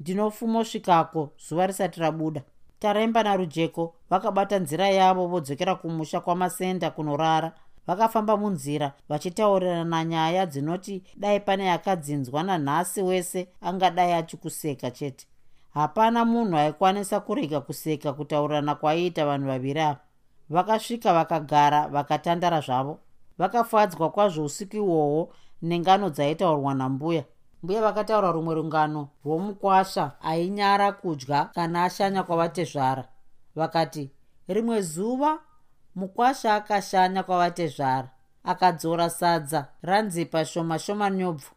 ndinofumosvikako 0.00 1.30
zuva 1.48 1.66
risati 1.66 2.00
rabuda. 2.00 2.42
Taremba 2.78 3.22
narujeko 3.22 3.94
vakabata 4.10 4.58
nzira 4.58 4.88
yavo 4.88 5.26
vodzokera 5.26 5.74
kumusha 5.74 6.20
kwamasenda 6.20 6.90
kunorara 6.90 7.52
vakafamba 7.88 8.36
munzira 8.36 8.92
vachitaurirana 9.08 10.04
nyaya 10.04 10.46
dzinoti 10.46 11.02
dai 11.16 11.40
pane 11.40 11.72
akadzinzwa 11.72 12.42
nanhasi 12.42 13.02
wese 13.02 13.48
angadai 13.60 14.12
achikuseka 14.12 14.90
chete. 14.90 15.26
Hapana 15.74 16.24
munhu 16.24 16.56
aikwanisa 16.56 17.20
kurega 17.20 17.60
kuseka 17.60 18.12
kutaurirana 18.12 18.74
kwaiita 18.74 19.26
vanhu 19.26 19.46
vaviri 19.46 19.80
ava. 19.80 20.00
Vakasvika 20.50 21.14
vakagara 21.14 21.88
vakatandara 21.88 22.60
zvavo. 22.60 22.98
Vakafadzwa 23.38 24.10
kwazvo 24.10 24.44
usiku 24.44 24.76
ihwohwo 24.76 25.32
nengano 25.62 26.10
dzaitaurwa 26.10 26.74
nambuya. 26.74 27.24
Mbuya 27.62 27.82
vakataura 27.82 28.32
rumwe 28.32 28.54
rungano 28.54 29.08
rwomukwasha 29.24 30.12
ainyara 30.20 30.92
kudya 30.92 31.44
kana 31.44 31.84
ashanya 31.84 32.22
kwavatezvara. 32.22 33.08
Vakati 33.56 34.10
rimwe 34.48 34.82
zuva 34.82 35.38
mukwasha 35.98 36.54
akashanya 36.54 37.22
kwavatezvara 37.22 38.08
akadzora 38.44 39.10
sadza 39.10 39.66
ranzipa 39.82 40.44
shoma 40.44 40.78
shoma 40.78 41.10
nyobvu. 41.10 41.50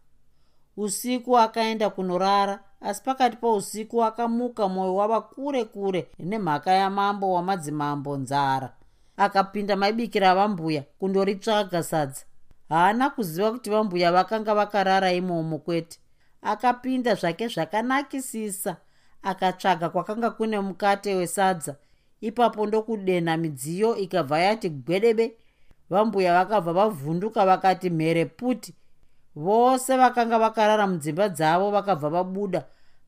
Usiku 0.78 1.38
akaenda 1.38 1.90
kunorara 1.90 2.60
asi 2.82 3.02
pakati 3.04 3.38
pousiku 3.38 4.04
akamuka 4.04 4.68
mwoyo 4.68 4.96
wava 4.96 5.22
kure 5.22 5.66
kure 5.66 6.08
nemhaka 6.20 6.72
yamambo 6.72 7.34
wamadzimambo 7.34 8.18
nzara. 8.18 8.74
Akapinda 9.18 9.76
maibikira 9.76 10.36
vambuya 10.36 10.84
kundoritsvaga 11.00 11.84
sadza. 11.84 12.22
Haana 12.70 13.10
kuziva 13.10 13.52
kuti 13.52 13.70
vambuya 13.70 14.12
vakanga 14.12 14.56
vakarara 14.56 15.12
imomo 15.14 15.58
kwete. 15.58 16.00
Akapinda 16.42 17.16
zvake 17.16 17.48
zvakanakisisa 17.48 18.76
akatsvaga 19.24 19.90
kwakanga 19.90 20.30
kune 20.30 20.60
mukate 20.60 21.16
wesadza 21.16 21.76
ipapo 22.22 22.66
ndokudenha 22.68 23.38
midziyo 23.38 23.96
ikabva 23.98 24.40
yati 24.40 24.70
gwedebe. 24.70 25.36
Vambuya 25.90 26.34
vakabva 26.34 26.74
vavhunduka 26.74 27.46
vakati 27.46 27.90
mhere 27.90 28.26
puti. 28.26 28.76
Vose 29.36 29.98
vakanga 29.98 30.40
vakarara 30.40 30.88
mudzimba 30.88 31.30
dzavo 31.30 31.72
vakabva 31.72 32.10
vabuda. 32.10 32.66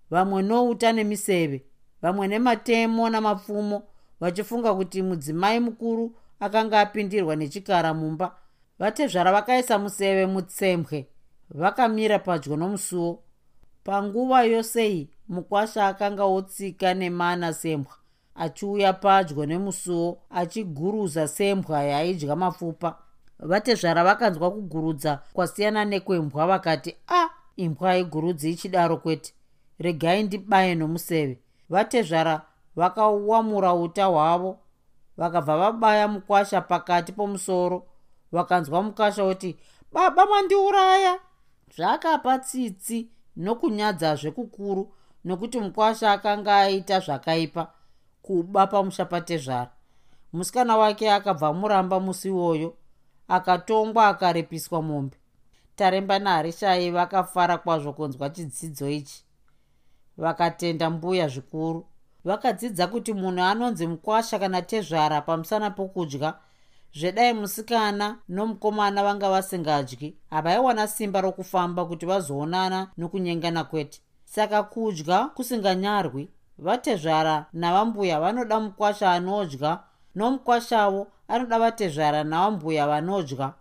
Vamwe 0.10 0.42
nouta 0.42 0.92
nemiseve 0.92 1.64
vamwe 2.02 2.28
nematemo 2.28 3.10
namapfumo 3.10 3.84
vachifunga 4.20 4.74
kuti 4.74 5.02
mudzimai 5.02 5.60
mukuru 5.60 6.16
akanga 6.40 6.80
apindirwa 6.80 7.36
nechikara 7.36 7.94
mumba. 7.94 8.36
Vatezvara 8.80 9.32
vakaisa 9.32 9.80
museve 9.80 10.26
mutsembwe 10.26 11.08
vakamira 11.50 12.20
padyo 12.20 12.56
nomusuwo 12.58 13.24
panguva 13.84 14.44
yosei 14.44 15.10
mukwasha 15.30 15.88
akanga 15.88 16.26
otsika 16.26 16.94
nemana 16.94 17.54
sembwa 17.54 17.96
achiuya 18.36 18.94
padyo 18.94 19.46
nemusuwo 19.46 20.18
achiguruza 20.30 21.28
sembwa 21.28 21.84
yaidya 21.84 22.36
mapfupa. 22.36 22.98
Vatezvara 23.40 24.04
vakanzwa 24.04 24.52
kugurudza 24.52 25.20
kwasiyana 25.34 25.86
nekwembwa 25.86 26.48
vakati 26.48 26.96
a 27.08 27.24
ah, 27.24 27.30
imbwa 27.56 27.90
haigurudzi 27.90 28.52
ichidaro 28.52 28.98
kwete. 28.98 29.34
Regai 29.80 30.24
ndibaye 30.24 30.76
nomuseve. 30.76 31.40
Vatezvara 31.70 32.42
vakawamura 32.76 33.74
uta 33.74 34.06
hwavo 34.06 34.60
vakabva 35.18 35.58
vabaya 35.58 36.08
mukwasha 36.08 36.62
pakati 36.62 37.12
pomusoro. 37.12 37.86
Vakanzwa 38.32 38.84
mukasha 38.84 39.26
kuti 39.26 39.58
baba 39.92 40.26
mandiuraya 40.26 41.20
zvakapa 41.76 42.40
tsitsi 42.40 43.10
nokunyadzazve 43.38 44.32
kukuru 44.32 44.94
nokuti 45.26 45.60
mukwasha 45.60 46.12
akanga 46.12 46.58
aita 46.58 47.00
zvakaipa 47.00 47.72
kuba 48.24 48.68
pamusha 48.68 49.06
patezvara 49.06 49.72
musikana 50.34 50.78
wake 50.78 51.12
akabva 51.12 51.48
amuramba 51.48 52.00
musi 52.00 52.28
iwoyo 52.28 52.70
akatongwa 53.28 54.08
akarepiswa 54.08 54.82
mombe. 54.82 55.18
Taremba 55.76 56.20
naharishai 56.20 56.92
vakafara 56.92 57.58
kwazvo 57.58 57.94
kunzwa 57.94 58.30
chidzidzo 58.30 58.90
ichi. 58.90 59.24
Vakatenda 60.18 60.90
mbuya 60.90 61.28
zvikuru. 61.28 61.86
Vakadzidza 62.26 62.88
kuti 62.88 63.14
munhu 63.14 63.44
anonzi 63.44 63.88
mukwasha 63.88 64.40
kana 64.40 64.62
tezvara 64.62 65.22
pamusana 65.22 65.70
pokudya 65.72 66.34
zvedai 66.94 67.34
musikana 67.34 68.18
nomukomana 68.30 69.04
vanga 69.04 69.30
vasingadyi 69.30 70.18
havaiwana 70.30 70.88
simba 70.88 71.22
rokufamba 71.22 71.86
kuti 71.86 72.06
vazoonana 72.06 72.88
nokunyengana 72.98 73.64
kwete. 73.64 74.02
Saka 74.26 74.64
kudya 74.64 75.26
kusinganyarwi 75.26 76.30
vatezvara 76.58 77.46
navambuya 77.54 78.20
vanoda 78.20 78.60
mukwasha 78.60 79.12
anodya 79.12 79.80
nomukwashavo 80.16 81.08
anoda 81.28 81.60
vatezvara 81.60 82.24
navambuya 82.24 82.88
vanodya. 82.88 83.54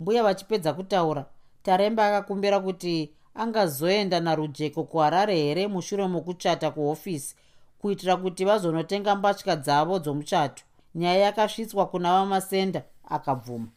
Mbuya 0.00 0.22
vachipedza 0.22 0.72
kutaura 0.72 1.24
taremba 1.62 2.06
akakumbira 2.06 2.60
kuti 2.60 3.12
angazoenda 3.34 4.20
narujeko 4.20 4.84
kuharare 4.84 5.36
here 5.36 5.68
mushure 5.68 6.06
mokuchata 6.08 6.70
kuhofisi 6.70 7.36
kuitira 7.78 8.16
kuti 8.16 8.44
vazonotenga 8.44 9.16
mbatya 9.16 9.56
dzavo 9.56 9.98
dzomuchato? 9.98 10.62
Nyaya 10.94 11.18
yakasvitswa 11.20 11.86
kuna 11.86 12.12
vamasenda 12.12 12.82
akabvuma. 13.08 13.68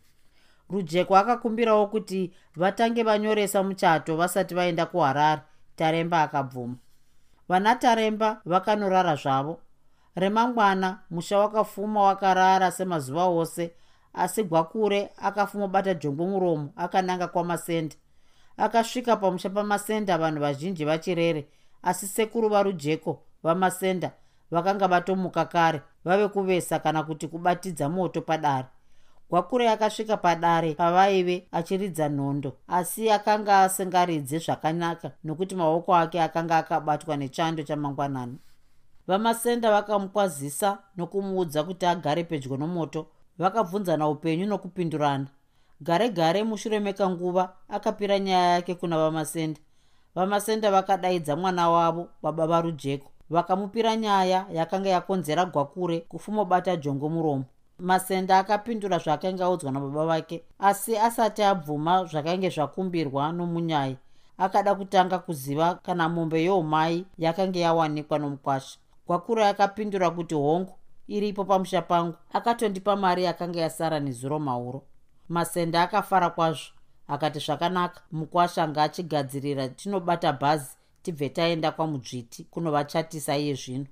Rujeko 0.69 1.17
akakumbirawo 1.17 1.87
kuti 1.87 2.31
vatange 2.55 3.03
vanyoresa 3.03 3.63
muchato 3.63 4.15
vasati 4.17 4.55
vaenda 4.55 4.85
kuharare 4.85 5.41
taremba 5.75 6.21
akabvuma 6.21 6.75
vana 7.49 7.75
taremba 7.75 8.41
vakanorara 8.45 9.15
zvavo. 9.15 9.59
Remangwana 10.15 10.99
musha 11.09 11.37
wakafuma 11.37 12.01
wakarara 12.01 12.71
semazuva 12.71 13.25
ose 13.25 13.71
asi 14.13 14.43
gwakure 14.43 15.09
akafuma 15.17 15.67
bata 15.67 15.93
jongwe 15.93 16.25
muromo 16.27 16.69
akananga 16.75 17.27
kwamasenda 17.27 17.95
akasvika 18.57 19.15
pamusha 19.15 19.49
pamasenda 19.49 20.17
vanhu 20.17 20.39
vazhinji 20.39 20.85
vachirere 20.85 21.47
asi 21.83 22.07
sekuru 22.07 22.49
varujeko 22.49 23.23
vamasenda 23.43 24.11
vakanga 24.51 24.87
vatomuka 24.87 25.45
kare 25.45 25.81
vave 26.05 26.27
kuvesa 26.27 26.79
kana 26.79 27.03
kuti 27.03 27.27
kubatidza 27.27 27.89
moto 27.89 28.21
padare 28.21 28.67
gwakure 29.33 29.69
akasvika 29.69 30.17
padare 30.17 30.73
pavaive 30.75 31.47
achiridza 31.51 32.09
nhondo 32.09 32.51
asi 32.67 33.09
akanga 33.11 33.61
asingaridze 33.61 34.37
zvakanaka 34.39 35.11
nokuti 35.23 35.55
maoko 35.55 35.95
ake 35.95 36.21
akanga 36.21 36.57
akabatwa 36.57 37.17
nechando 37.17 37.63
chamangwanani. 37.63 38.37
Vamasenda 39.07 39.71
vakamukwazisa 39.71 40.77
nokumuudza 40.97 41.63
kuti 41.63 41.85
agare 41.85 42.23
pedyo 42.23 42.57
nomoto 42.57 43.07
vakabvunzana 43.37 44.07
upenyu 44.07 44.45
nokupindurana. 44.45 45.27
Gare 45.81 46.09
gare 46.09 46.43
mushure 46.43 46.79
mekanguva 46.79 47.53
akapira 47.69 48.19
nyaya 48.19 48.49
yake 48.49 48.75
kuna 48.75 48.97
vamasenda. 48.97 49.59
Vamasenda 50.15 50.71
vakadaidza 50.71 51.35
mwana 51.35 51.69
wavo 51.69 52.09
baba 52.23 52.47
varujeko 52.47 53.09
vakamupira 53.29 53.95
nyaya 53.95 54.45
yakanga 54.51 54.89
yakonzera 54.89 55.45
gwakure 55.45 55.99
kufumobata 55.99 56.75
jongo 56.75 57.09
muromo 57.09 57.45
masenda 57.79 58.39
akapindura 58.39 58.97
zvaakanga 58.97 59.45
audzwa 59.45 59.71
nababa 59.71 60.05
vake 60.05 60.43
asi 60.59 60.97
asati 60.97 61.43
abvuma 61.43 62.05
zvakainge 62.05 62.49
zvakumbirwa 62.49 63.31
nomunyai 63.31 63.97
akada 64.37 64.75
kutanga 64.75 65.19
kuziva 65.19 65.75
kana 65.75 66.09
mombe 66.09 66.43
youmai 66.43 67.05
yakanga 67.17 67.59
yawanikwa 67.59 68.19
nomukwasha. 68.19 68.77
Gwakure 69.07 69.47
akapindura 69.47 70.09
kuti 70.09 70.35
hongu 70.35 70.73
iripo 71.07 71.45
pamusha 71.45 71.81
pangu. 71.81 72.15
Akatondipa 72.33 72.95
mari 72.95 73.23
yakanga 73.23 73.61
yasara 73.61 73.99
nezuro 73.99 74.39
mauro 74.39 74.83
masenda 75.29 75.81
akafara 75.81 76.29
kwazvo. 76.29 76.71
Akati 77.07 77.39
zvakanaka 77.39 78.01
mukwasha 78.11 78.63
anga 78.63 78.83
achigadzirira 78.83 79.67
tinobata 79.67 80.33
bhazi 80.33 80.77
tibve 81.01 81.29
taenda 81.29 81.71
kwamudzviti 81.71 82.43
kunovachatisa 82.43 83.37
iye 83.37 83.53
zvino. 83.53 83.85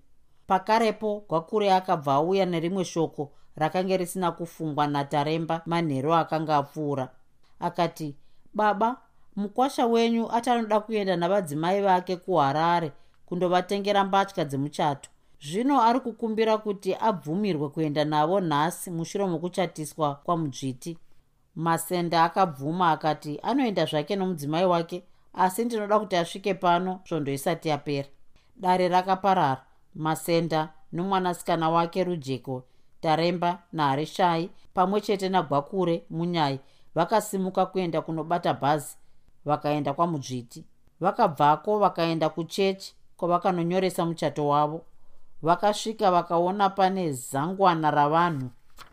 Pakarepo 0.47 1.23
gwakure 1.29 1.73
akabva 1.73 2.13
auya 2.13 2.45
nerimwe 2.45 2.85
shoko 2.85 3.31
rakanga 3.55 3.97
risina 3.97 4.31
kufungwa 4.31 4.87
nataremba 4.87 5.61
manhero 5.65 6.15
akanga 6.15 6.57
apfuura. 6.57 7.09
Akati 7.59 8.15
baba 8.53 8.97
mukwasha 9.35 9.85
wenyu 9.85 10.31
achanoda 10.31 10.79
kuenda 10.79 11.15
navadzimai 11.15 11.81
vake 11.81 12.15
kuharare 12.15 12.91
kundovatengera 13.25 14.03
mbatya 14.03 14.45
dzemuchato. 14.45 15.09
Zvino 15.41 15.81
ari 15.81 15.99
kukumbira 15.99 16.57
kuti 16.57 16.95
abvumirwe 16.95 17.69
kuenda 17.69 18.05
navo 18.05 18.39
nhasi 18.39 18.91
mushure 18.91 19.25
mokuchatiswa 19.25 20.15
kwamudzviti 20.15 20.97
masenda 21.55 22.23
akabvuma 22.23 22.91
akati 22.91 23.39
anoenda 23.43 23.85
zvake 23.85 24.15
nomudzimai 24.15 24.65
wake 24.65 25.03
asi 25.33 25.65
ndinoda 25.65 25.99
kuti 25.99 26.15
asvike 26.15 26.53
pano 26.53 26.99
svondo 27.05 27.31
isati 27.31 27.69
yapera. 27.69 28.07
Dare 28.55 28.87
rakaparara. 28.87 29.63
Masenda 29.95 30.69
nomwanasikana 30.91 31.69
wake 31.69 32.03
rujeko 32.03 32.63
taremba 33.01 33.59
naharishai 33.73 34.49
pamwe 34.73 35.01
chete 35.01 35.29
nagwakure 35.29 36.03
munyai 36.09 36.59
vakasimuka 36.95 37.65
kuenda 37.65 38.01
kunobata 38.01 38.53
bhazi 38.53 38.97
vakaenda 39.45 39.93
kwamudzviti 39.93 40.65
vakabvako 41.01 41.79
vakaenda 41.79 42.29
kuchechi 42.29 42.95
kwavakanonyoresa 43.17 44.05
muchato 44.05 44.47
wavo. 44.47 44.81
Vakasvika 45.41 46.11
vakaona 46.11 46.69
pane 46.69 47.11
zangwana 47.11 47.91
ravanhu 47.91 48.49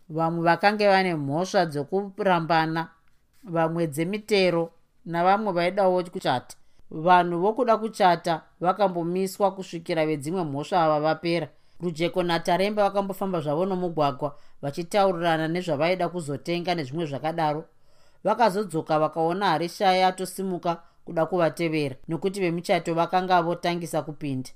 vamwe 0.09 0.43
vakange 0.45 0.89
vane 0.89 1.15
mhosva 1.15 1.67
dzokurambana 1.67 2.89
vamwe 3.45 3.87
dzemitero 3.87 4.71
navamwe 5.07 5.53
vaidawo 5.53 6.05
kuchata. 6.05 6.57
Vanhu 6.91 7.41
vokuda 7.41 7.77
kuchata 7.77 8.43
vakambomiswa 8.61 9.51
kusvikira 9.51 10.07
vedzimwe 10.07 10.45
mhosva 10.45 10.83
ava 10.85 11.01
vapera 11.01 11.49
rujeko 11.81 12.23
nataremba 12.23 12.83
vakambofamba 12.83 13.41
zvavo 13.41 13.67
nomugwagwa 13.67 14.39
vachitaurirana 14.63 15.49
nezvavaida 15.49 16.09
kuzotenga 16.09 16.75
nezvimwe 16.75 17.07
zvakadaro. 17.07 17.65
Vakazodzoka 18.25 18.99
vakaona 18.99 19.47
harishaya 19.51 20.09
atosimuka 20.09 20.83
kuda 21.05 21.27
kuvatevera 21.27 21.97
nokuti 22.09 22.41
vemuchato 22.41 22.95
vakanga 22.95 23.43
votangisa 23.43 24.03
kupinda. 24.03 24.51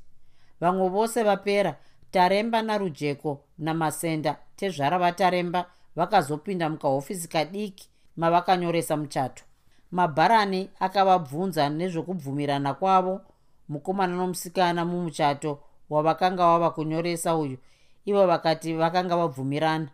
Vamwe 0.61 0.89
vose 0.89 1.23
vapera 1.23 1.77
taremba 2.11 2.63
narujeko 2.63 3.41
namasenda 3.59 4.37
tezvara 4.57 4.99
vataremba 4.99 5.67
vakazopinda 5.97 6.69
mukahofisi 6.71 7.29
kadiki 7.29 7.89
mavakanyoresa 8.17 8.97
muchato. 8.97 9.45
Mabharani 9.91 10.71
akavabvunza 10.81 11.69
nezvokubvumirana 11.69 12.75
kwavo 12.75 13.21
mukomana 13.69 14.17
nomusikana 14.17 14.85
mumuchato 14.85 15.59
wavakanga 15.93 16.47
vava 16.47 16.71
kunyoresa 16.71 17.37
uyu. 17.37 17.59
Ivo 18.05 18.27
vakati 18.27 18.75
vakanga 18.75 19.17
vabvumirana. 19.17 19.89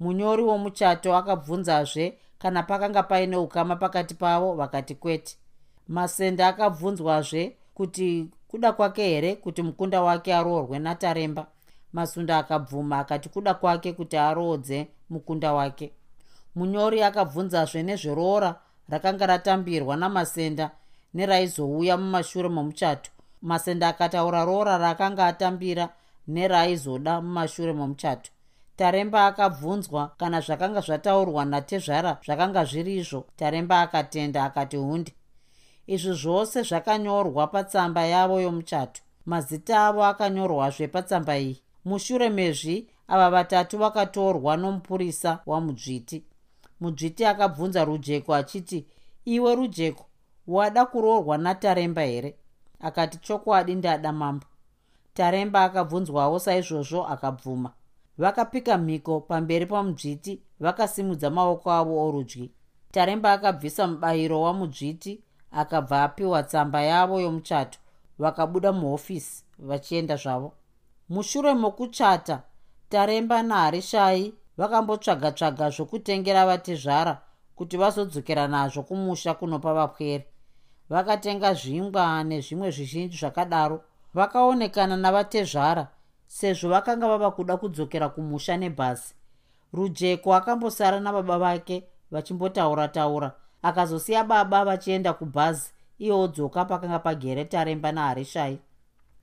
Munyori 0.00 0.42
womuchato 0.42 1.16
akabvunzazve 1.16 2.18
kana 2.38 2.62
pakanga 2.62 3.02
paine 3.02 3.36
ukama 3.36 3.76
pakati 3.76 4.14
pavo 4.14 4.54
vakati 4.54 4.94
kwete. 4.94 5.36
Masenda 5.88 6.48
akabvunzwazve 6.48 7.56
kuti 7.74 8.28
kuda 8.48 8.72
kwake 8.72 9.02
here 9.08 9.34
kuti 9.36 9.62
mukunda 9.62 10.02
wake 10.02 10.34
aroorwe 10.34 10.78
nataremba. 10.78 11.46
Masunda 11.92 12.38
akabvuma 12.38 12.98
akati 12.98 13.28
kuda 13.28 13.54
kwake 13.54 13.92
kuti 13.92 14.16
aroodze 14.16 14.86
mukunda 15.10 15.52
wake. 15.52 15.92
Munyori 16.54 17.02
akabvunzazve 17.02 17.82
nezveroora 17.82 18.54
rakanga 18.88 19.26
ratambirwa 19.26 19.96
namasenda 19.96 20.70
neraizouya 21.14 21.96
mumashure 21.96 22.48
momuchato 22.48 23.10
masenda 23.48 23.88
akataura 23.88 24.44
roora 24.48 24.74
raakanga 24.78 25.26
atambira 25.26 25.86
neraizoda 26.34 27.12
mumashure 27.20 27.72
momuchato. 27.72 28.30
Taremba 28.76 29.26
akabvunzwa 29.26 30.02
kana 30.18 30.40
zvakanga 30.40 30.80
zvataurwa 30.80 31.44
natezvara 31.44 32.12
zvakanga 32.26 32.64
zvirizvo 32.64 33.20
taremba 33.36 33.80
akatenda 33.80 34.44
akati 34.44 34.76
hunde 34.76 35.12
izvi 35.86 36.12
zvose 36.22 36.62
zvakanyorwa 36.68 37.46
patsamba 37.46 38.02
yavo 38.12 38.40
yomuchato. 38.40 39.00
Mazita 39.26 39.86
avo 39.86 40.04
akanyorwazve 40.04 40.86
patsamba 40.88 41.38
iyi. 41.38 41.62
Mushure 41.84 42.28
mezvi 42.30 42.76
ava 43.08 43.30
vatatu 43.30 43.78
vakatorwa 43.78 44.56
nomupurisa 44.56 45.38
wamudzviti 45.46 46.24
mudzviti 46.80 47.24
akabvunza 47.24 47.84
rujeko 47.84 48.34
achiti 48.34 48.86
iwe 49.24 49.54
rujeko 49.54 50.04
wada 50.46 50.84
kuroorwa 50.86 51.38
nataremba 51.38 52.02
here 52.02 52.34
akati 52.80 53.18
chokwadi 53.18 53.74
ndada 53.74 54.12
mambo. 54.12 54.46
Taremba 55.14 55.64
akabvunzwawo 55.64 56.38
saizvozvo 56.38 57.06
akabvuma. 57.06 57.72
Vakapika 58.18 58.78
mhiko 58.78 59.20
pamberi 59.20 59.66
pamudzviti 59.66 60.42
vakasimudza 60.60 61.30
maoko 61.30 61.70
avo 61.72 62.08
orudyi. 62.08 62.52
Taremba 62.90 63.32
akabvisa 63.32 63.86
mubayiro 63.86 64.40
wamudzviti 64.42 65.20
akabva 65.52 66.02
apiwa 66.04 66.42
tsamba 66.42 66.82
yavo 66.82 67.20
yomuchato 67.20 67.78
vakabuda 68.18 68.72
muhofisi 68.72 69.44
vachienda 69.58 70.16
zvavo. 70.16 70.52
Mushure 71.08 71.54
mokuchata 71.54 72.42
taremba 72.88 73.42
naharishai 73.42 74.34
vakambotsvaga-tsvaga 74.58 75.70
zvokutengera 75.70 76.46
vatezvara 76.46 77.22
kuti 77.56 77.76
vazodzokera 77.76 78.48
nazvo 78.48 78.82
kumusha 78.82 79.34
kunopa 79.34 79.74
vapwere 79.74 80.26
vakatenga 80.90 81.54
zvingwa 81.54 82.24
nezvimwe 82.24 82.70
zvizhinji 82.70 83.16
zvakadaro. 83.16 83.80
Vakaonekana 84.14 84.96
navatezvara 84.96 85.88
sezvo 86.26 86.68
vakanga 86.70 87.08
vava 87.08 87.30
kuda 87.30 87.56
kudzokera 87.56 88.08
kumusha 88.08 88.56
nebhasi 88.56 89.14
rujeko 89.72 90.34
akambosara 90.34 91.00
nababa 91.00 91.38
vake 91.38 91.84
vachimbotaura 92.10 92.88
taura. 92.88 93.32
Akazosiya 93.62 94.24
baba 94.24 94.64
vachienda 94.64 95.12
kubhazi 95.12 95.70
iwo 95.98 96.28
dzoka 96.28 96.64
pakanga 96.64 96.98
pagere 96.98 97.44
taremba 97.44 97.92
naharishai. 97.92 98.58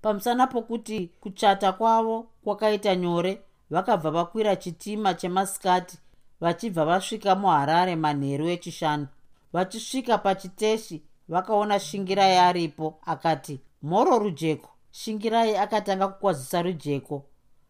Pamusana 0.01 0.47
pokuti 0.47 1.11
kuchata 1.21 1.71
kwavo 1.71 2.27
kwakaita 2.43 2.95
nyore 2.95 3.41
vakabva 3.69 4.11
vakwira 4.11 4.55
chitima 4.55 5.13
chemasikati 5.13 5.97
vachibva 6.41 6.85
vasvika 6.85 7.35
muharare 7.35 7.95
manheru 7.95 8.47
echishanu. 8.47 9.07
Vachisvika 9.53 10.17
pachiteshi 10.17 11.01
vakaona 11.29 11.79
shingirai 11.79 12.37
aripo 12.37 12.99
akati 13.05 13.61
mhoro 13.81 14.19
rujeko. 14.19 14.69
Shingirai 14.91 15.57
akatanga 15.57 16.07
kukwazisa 16.07 16.61
rujeko 16.61 17.23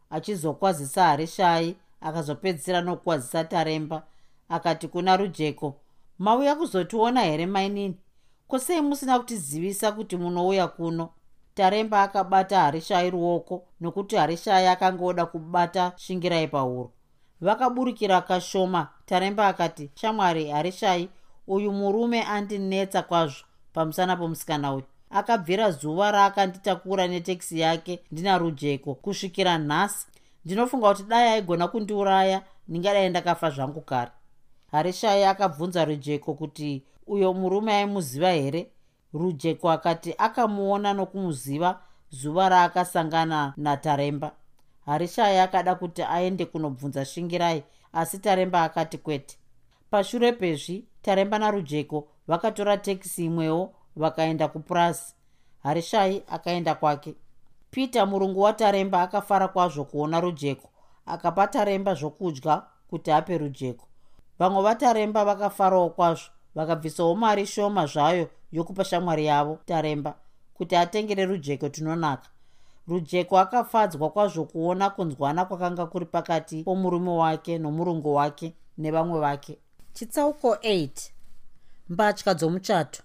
achizokwazisa 0.09 1.03
harishai 1.03 1.75
akazopedzisira 2.01 2.81
nokukwazisa 2.81 3.43
taremba. 3.43 4.03
Akati 4.49 4.87
kuna 4.87 5.17
rujeko 5.17 5.75
mauya 6.19 6.55
kuzotiona 6.55 7.21
here 7.21 7.45
mainini 7.45 7.97
kwosei 8.47 8.81
musina 8.81 9.19
kutizivisa 9.19 9.91
kuti 9.91 10.17
munouya 10.17 10.67
kuno? 10.67 11.09
Taremba 11.55 12.03
akabata 12.03 12.59
harishai 12.59 13.09
ruoko 13.09 13.63
nokuti 13.81 14.15
harishai 14.15 14.67
akanga 14.67 15.05
oda 15.05 15.25
kubata 15.25 15.93
shingirai 15.95 16.47
pahuro. 16.47 16.91
Vakaburukira 17.41 18.21
kashoma. 18.21 18.87
Taremba 19.05 19.47
akati 19.47 19.91
shamwari 19.95 20.49
harishai 20.49 21.09
uyu 21.47 21.71
murume 21.71 22.23
andinetsa 22.23 23.01
kwazvo 23.01 23.45
pamusana 23.73 24.15
pomusikana 24.15 24.73
uyu. 24.73 24.83
Akabvira 25.09 25.71
zuva 25.71 26.11
raakanditakura 26.11 27.07
netekisi 27.07 27.59
yake 27.59 27.99
ndina 28.11 28.37
rujeko 28.37 28.95
kusvikira 28.95 29.57
nhasi. 29.57 30.07
Ndinofunga 30.45 30.89
kuti 30.89 31.03
dai 31.03 31.29
aigona 31.29 31.67
kundiuraya 31.67 32.41
ndingadai 32.67 33.09
ndakafa 33.09 33.49
zvangu 33.49 33.81
kare. 33.81 34.11
Harishai 34.71 35.23
akabvunza 35.23 35.85
rujeko 35.85 36.33
kuti 36.33 36.83
uyo 37.07 37.33
murume 37.33 37.73
aimuziva 37.73 38.31
here? 38.31 38.71
Rujeko 39.13 39.71
akati 39.71 40.15
akamuona 40.17 40.93
nokumuziva 40.93 41.79
zuva 42.09 42.49
raakasangana 42.49 43.53
nataremba. 43.57 44.31
Harishai 44.85 45.39
akada 45.39 45.75
kuti 45.75 46.03
aende 46.03 46.45
kunobvunza 46.45 47.05
shingirai 47.05 47.63
asi 47.93 48.17
taremba 48.19 48.63
akati 48.63 48.97
kwete. 48.97 49.37
Pashure 49.89 50.31
pezvi 50.31 50.85
taremba 51.03 51.39
narujeko. 51.39 52.07
Vakatora 52.27 52.77
tekisi 52.77 53.25
imwewo 53.25 53.73
vakaenda 53.95 54.47
kupurasi. 54.47 55.15
Harishai 55.63 56.23
akaenda 56.27 56.75
kwake. 56.75 57.15
Peter 57.71 58.07
murungu 58.07 58.41
wataremba 58.41 59.01
akafara 59.01 59.47
kwazvo 59.47 59.83
kuona 59.83 60.19
rujeko. 60.21 60.69
Akapa 61.05 61.47
taremba 61.47 61.93
zvokudya 61.93 62.63
kuti 62.89 63.11
ape 63.11 63.37
rujeko. 63.37 63.85
Vamwe 64.39 64.63
vataremba 64.63 65.25
vakafarawo 65.25 65.89
kwazvo. 65.89 66.29
Vakabvisawo 66.55 67.15
mari 67.15 67.45
shoma 67.45 67.85
zvayo 67.85 68.29
yokupa 68.51 68.83
shamwari 68.83 69.25
yavo 69.25 69.59
taremba 69.65 70.15
kuti 70.53 70.75
atengere 70.75 71.25
rujeko 71.25 71.69
tinonaka. 71.69 72.29
Rujeko 72.87 73.39
akafadzwa 73.39 74.09
kwazvo 74.09 74.45
kuona 74.45 74.89
kunzwana 74.89 75.45
kwakanga 75.45 75.85
kuri 75.85 76.05
pakati 76.05 76.63
pomurume 76.63 77.11
wake 77.11 77.57
nomurungu 77.57 78.13
wake 78.15 78.53
nevamwe 78.77 79.19
vake 79.19 79.59
chitsauko 79.93 80.53
8 80.53 80.89
mbatya 81.89 82.33
dzomuchato. 82.33 83.03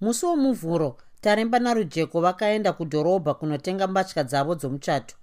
Musi 0.00 0.26
womuvhuro 0.26 0.96
taremba 1.20 1.58
narujeko 1.58 2.20
vakaenda 2.20 2.72
kudhorobha 2.72 3.34
kunotenga 3.34 3.86
mbatya 3.86 4.24
dzavo 4.24 4.54
dzomuchato. 4.54 5.14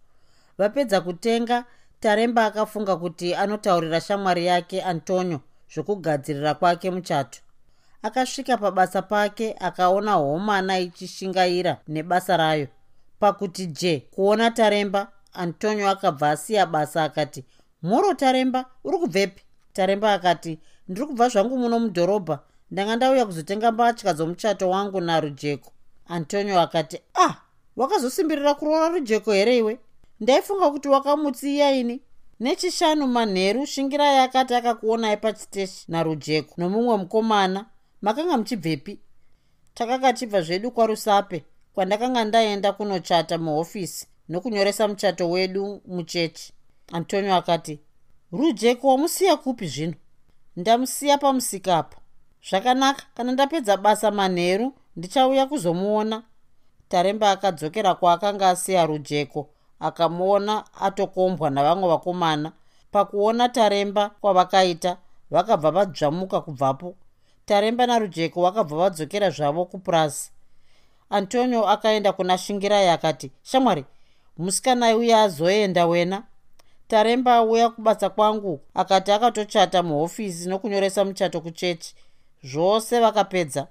Vapedza 0.58 1.02
kutenga 1.02 1.66
taremba 2.00 2.46
akafunga 2.46 2.96
kuti 2.96 3.36
anotaurira 3.36 4.02
shamwari 4.02 4.46
yake 4.46 4.84
antonio 4.84 5.40
zvokugadzirira 5.74 6.54
kwake 6.54 6.92
muchato. 6.92 7.40
Akasvika 8.02 8.58
pabasa 8.58 9.02
pake 9.02 9.56
akaona 9.60 10.14
homana 10.14 10.80
ichishingaira 10.80 11.78
nebasa 11.88 12.38
rayo. 12.38 12.68
Pakuti 13.20 13.66
je 13.66 14.00
kuona 14.12 14.52
taremba 14.52 15.12
antonio 15.34 15.90
akabva 15.90 16.30
asiya 16.32 16.66
basa 16.66 17.04
akati 17.04 17.46
mhoro 17.84 18.14
taremba 18.14 18.66
uri 18.84 18.98
kubvepi 18.98 19.47
taremba 19.78 20.14
akati 20.14 20.60
ndiri 20.90 21.06
kubva 21.08 21.26
zvangu 21.30 21.56
muno 21.62 21.80
mudhorobha 21.80 22.36
ndanga 22.72 22.96
ndauya 22.96 23.26
kuzotenga 23.26 23.72
mbatya 23.72 24.14
dzomuchato 24.14 24.66
wangu 24.70 25.02
narujeko. 25.02 25.72
Antonio 26.08 26.60
akati 26.66 26.98
ah 27.26 27.34
wakazosimbirira 27.76 28.54
kuroora 28.54 28.90
rujeko 28.90 29.32
here 29.32 29.58
iwe? 29.58 29.80
Ndaifunga 30.20 30.72
kuti 30.72 30.88
wakamutsiya 30.90 31.72
ini. 31.72 32.02
Nechishanu 32.40 33.08
manheru 33.08 33.66
shingirai 33.66 34.18
akati 34.18 34.54
akakuonai 34.56 35.18
pachiteshi 35.18 35.86
narujeko 35.88 36.54
nomumwe 36.58 36.98
mukomana 36.98 37.66
makanga 38.02 38.38
muchibvepi? 38.38 39.00
Takanga 39.74 40.14
chibva 40.14 40.42
zvedu 40.42 40.72
kwarusape 40.72 41.44
kwandakanga 41.74 42.24
ndaenda 42.26 42.72
kunochata 42.74 43.38
muhofisi 43.38 44.08
nokunyoresa 44.30 44.88
muchato 44.88 45.30
wedu 45.30 45.82
muchechi. 45.88 46.54
Antonio 46.94 47.36
akati 47.36 47.80
rujeko 48.32 48.88
wamusiya 48.88 49.38
kupi 49.38 49.68
zvino? 49.68 49.94
Ndamusiya 50.56 51.18
pamusikapo. 51.18 51.98
Zvakanaka 52.50 53.04
kana 53.14 53.32
ndapedza 53.32 53.78
basa 53.78 54.12
manheru 54.12 54.74
ndichauya 54.96 55.46
kuzomuona. 55.46 56.24
Taremba 56.90 57.32
akadzokera 57.32 57.96
kwaakanga 57.96 58.50
asiya 58.50 58.86
rujeko 58.86 59.50
akamuona 59.80 60.64
atokombwa 60.82 61.50
navamwe 61.50 61.90
vakomana. 61.90 62.52
Pakuona 62.92 63.50
taremba 63.50 64.10
kwavakaita 64.10 64.98
vakabva 65.32 65.72
vadzvamuka 65.72 66.42
kubvapo. 66.42 66.96
Taremba 67.46 67.88
narujeko 67.88 68.42
vakabva 68.42 68.78
vadzokera 68.78 69.30
zvavo 69.30 69.66
kupurasi. 69.66 70.32
Antonio 71.10 71.70
akaenda 71.70 72.14
kuna 72.14 72.38
shingirai 72.38 72.90
akati 72.90 73.32
shamwari 73.44 73.86
musikanai 74.38 74.94
uye 74.94 75.16
azoenda 75.16 75.86
wena 75.88 76.24
taremba 76.88 77.36
auya 77.36 77.70
kubasa 77.70 78.10
kwangu 78.10 78.62
akati 78.74 79.12
akatochata 79.12 79.84
muhofisi 79.84 80.50
nokunyoresa 80.50 81.06
muchato 81.06 81.42
kuchechi. 81.42 81.96
Zvose 82.44 83.00
vakapedza. 83.00 83.68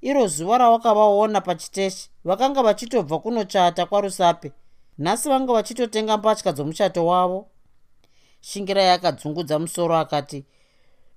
Iro 0.00 0.26
zuva 0.26 0.58
rawakavaona 0.58 1.40
pachiteshi 1.40 2.10
vakanga 2.24 2.62
vachitobva 2.62 3.18
kunochata 3.18 3.86
kwarusape. 3.86 4.52
Nhasi 4.98 5.28
vanga 5.28 5.52
vachitotenga 5.52 6.16
mbatya 6.16 6.52
dzomuchato 6.52 7.06
wavo. 7.06 7.46
Shingirai 8.40 8.88
akadzungudza 8.88 9.58
musoro 9.58 9.96
akati 9.96 10.44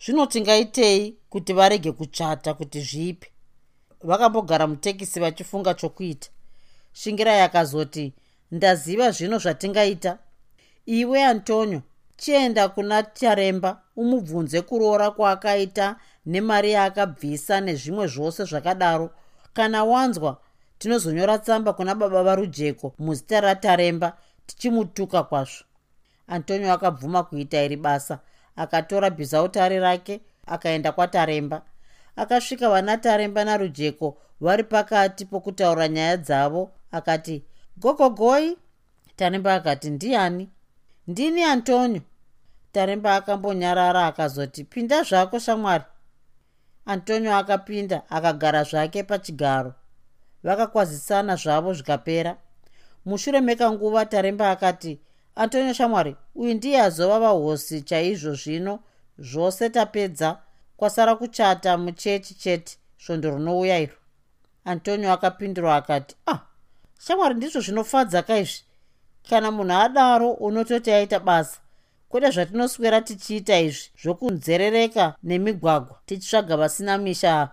zvinotingaitei 0.05 1.15
kuti 1.29 1.53
varege 1.53 1.91
kuchata 1.91 2.53
kuti 2.53 2.81
zvipi 2.81 3.31
vakambogara 4.03 4.67
mutekisi 4.67 5.19
vachifunga 5.19 5.73
chokuita. 5.73 6.29
Shingirai 6.93 7.41
akazoti 7.41 8.13
ndaziva 8.51 9.11
zvino 9.11 9.37
zvatingaita 9.37 10.17
iwe 10.85 11.23
antonio 11.23 11.81
chienda 12.17 12.69
kuna 12.69 13.03
charemba 13.03 13.81
umubvunze 13.95 14.61
kuroora 14.61 15.11
kwaakaita 15.11 15.95
nemari 16.25 16.71
yaakabvisa 16.71 17.61
nezvimwe 17.61 18.07
zvose 18.07 18.43
zvakadaro. 18.45 19.09
Kana 19.53 19.83
wanzwa 19.83 20.37
tinozonyora 20.79 21.37
tsamba 21.37 21.73
kuna 21.73 21.95
baba 21.95 22.23
varujeko 22.23 22.93
muzita 22.99 23.41
rataremba 23.41 24.17
tichimutuka 24.45 25.23
kwazvo. 25.23 25.63
Antonio 26.27 26.73
akabvuma 26.73 27.23
kuita 27.23 27.63
iri 27.63 27.77
basa 27.77 28.19
akatora 28.55 29.09
bhizautari 29.09 29.79
rake 29.79 30.21
akaenda 30.45 30.91
kwataremba. 30.91 31.61
Akasvika 32.15 32.69
vana 32.69 32.97
taremba 32.97 33.45
narujeko 33.45 34.17
vari 34.41 34.63
pakati 34.63 35.25
pokutaura 35.25 35.87
nyaya 35.87 36.17
dzavo 36.17 36.71
akati 36.91 37.43
gogogoi! 37.77 38.57
Taremba 39.15 39.53
akati 39.53 39.89
ndiani 39.89 40.49
ndini 41.07 41.43
antonio. 41.43 42.01
Taremba 42.71 43.15
akambonyarara 43.15 44.07
akazoti 44.07 44.63
pinda 44.63 45.03
zvako 45.03 45.39
shamwari. 45.39 45.83
Antonio 46.85 47.35
akapinda 47.35 48.01
akagara 48.09 48.63
zvake 48.63 49.03
pachigaro. 49.03 49.73
Vakakwazisana 50.43 51.35
zvavo 51.35 51.73
zvikapera. 51.73 52.37
Mushure 53.05 53.41
mekanguva 53.41 54.05
taremba 54.05 54.51
akati 54.51 54.99
antonio 55.35 55.73
shamwari 55.73 56.15
uyu 56.35 56.53
ndiye 56.53 56.81
azova 56.81 57.19
vahosi 57.19 57.81
chaizvo 57.81 58.33
zvino 58.33 58.79
zvose 59.19 59.69
tapedza. 59.69 60.37
Kwasara 60.77 61.15
kuchata 61.15 61.77
muchechi 61.77 62.33
chete 62.33 62.77
svondo 62.97 63.29
rinouya 63.29 63.79
iro. 63.79 63.95
Antonio 64.65 65.13
akapindura 65.13 65.75
akati 65.75 66.15
ah 66.27 66.39
shamwari 66.99 67.35
ndizvo 67.35 67.61
zvinofadza 67.61 68.21
kaizvi 68.21 68.63
kana 69.29 69.51
munhu 69.51 69.73
adaro 69.73 70.31
unototi 70.31 70.91
aita 70.91 71.19
basa 71.19 71.59
kwete 72.11 72.31
zvatinoswera 72.31 73.01
tichiita 73.01 73.59
izvi 73.59 73.89
zvokunzerereka 74.01 75.15
nemigwagwa 75.23 75.95
tichitsvaga 76.05 76.57
vasina 76.57 76.97
misha. 76.97 77.49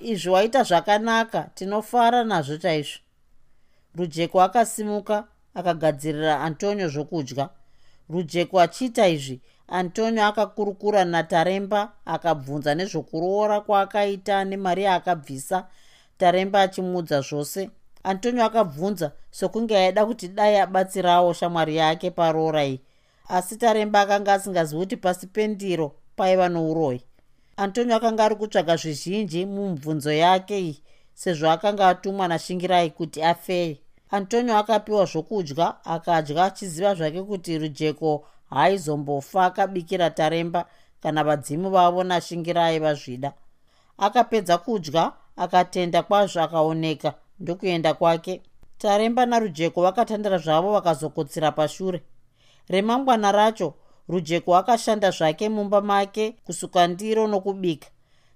Izvi 0.00 0.30
waita 0.30 0.62
zvakanaka 0.62 1.42
tinofara 1.54 2.24
nazvo 2.24 2.56
chaizvo. 2.56 2.98
Rujeko 3.94 4.42
akasimuka 4.42 5.24
akagadzirira 5.54 6.40
antonio 6.40 6.88
zvokudya. 6.88 7.48
Rujeko 8.08 8.60
achiita 8.60 9.08
izvi 9.08 9.40
antonio 9.68 10.26
akakurukura 10.26 11.04
nataremba 11.04 11.92
akabvunza 12.04 12.74
nezvokuroora 12.74 13.60
kwaakaita 13.60 14.44
nemari 14.44 14.82
yaakabvisa 14.82 15.68
taremba 16.18 16.60
achimuudza 16.60 17.20
zvose 17.20 17.70
antonio 18.04 18.44
akabvunza 18.44 19.12
sokunge 19.30 19.76
aida 19.76 20.06
kuti 20.06 20.28
dai 20.28 20.56
abatsirawo 20.60 21.32
shamwari 21.32 21.76
yake 21.76 22.10
paroora 22.10 22.64
iyi 22.64 22.80
asi 23.30 23.56
taremba 23.56 24.00
akanga 24.00 24.32
asingazivi 24.32 24.80
kuti 24.80 24.96
pasi 24.96 25.26
pendiro 25.26 25.94
paiva 26.16 26.48
nouroyi. 26.48 27.00
Antonio 27.56 27.96
akanga 27.96 28.24
ari 28.24 28.36
kutsvaga 28.36 28.76
zvizhinji 28.76 29.46
mumubvunzo 29.46 30.12
yake 30.12 30.58
iyi 30.60 30.82
sezvo 31.14 31.50
akanga 31.50 31.88
atumwa 31.88 32.28
nashingirai 32.28 32.90
kuti 32.90 33.22
afeye. 33.22 33.78
Antonio 34.10 34.56
akapiwa 34.58 35.04
zvokudya 35.04 35.84
akadya 35.84 36.44
achiziva 36.44 36.94
zvake 36.94 37.22
kuti 37.22 37.58
rujeko 37.58 38.26
haaizombofa 38.50 39.44
akabikira 39.44 40.10
taremba 40.10 40.66
kana 41.02 41.24
vadzimu 41.24 41.70
vavo 41.70 42.04
nashingirai 42.04 42.78
vazvida. 42.78 43.32
Akapedza 43.98 44.58
kudya 44.58 45.12
akatenda 45.36 46.02
kwazvo 46.02 46.42
akaoneka 46.42 47.14
ndokuenda 47.40 47.94
kwake. 47.94 48.42
Taremba 48.78 49.26
narujeko 49.26 49.82
vakatandara 49.82 50.38
zvavo 50.38 50.72
vakazokotsera 50.72 51.52
pashure. 51.52 52.02
Remangwana 52.68 53.32
racho 53.32 53.74
rujeko 54.08 54.56
akashanda 54.56 55.10
zvake 55.10 55.48
mumba 55.48 55.80
make 55.80 56.32
kusuka 56.44 56.86
ndiro 56.86 57.26
nokubika. 57.26 57.88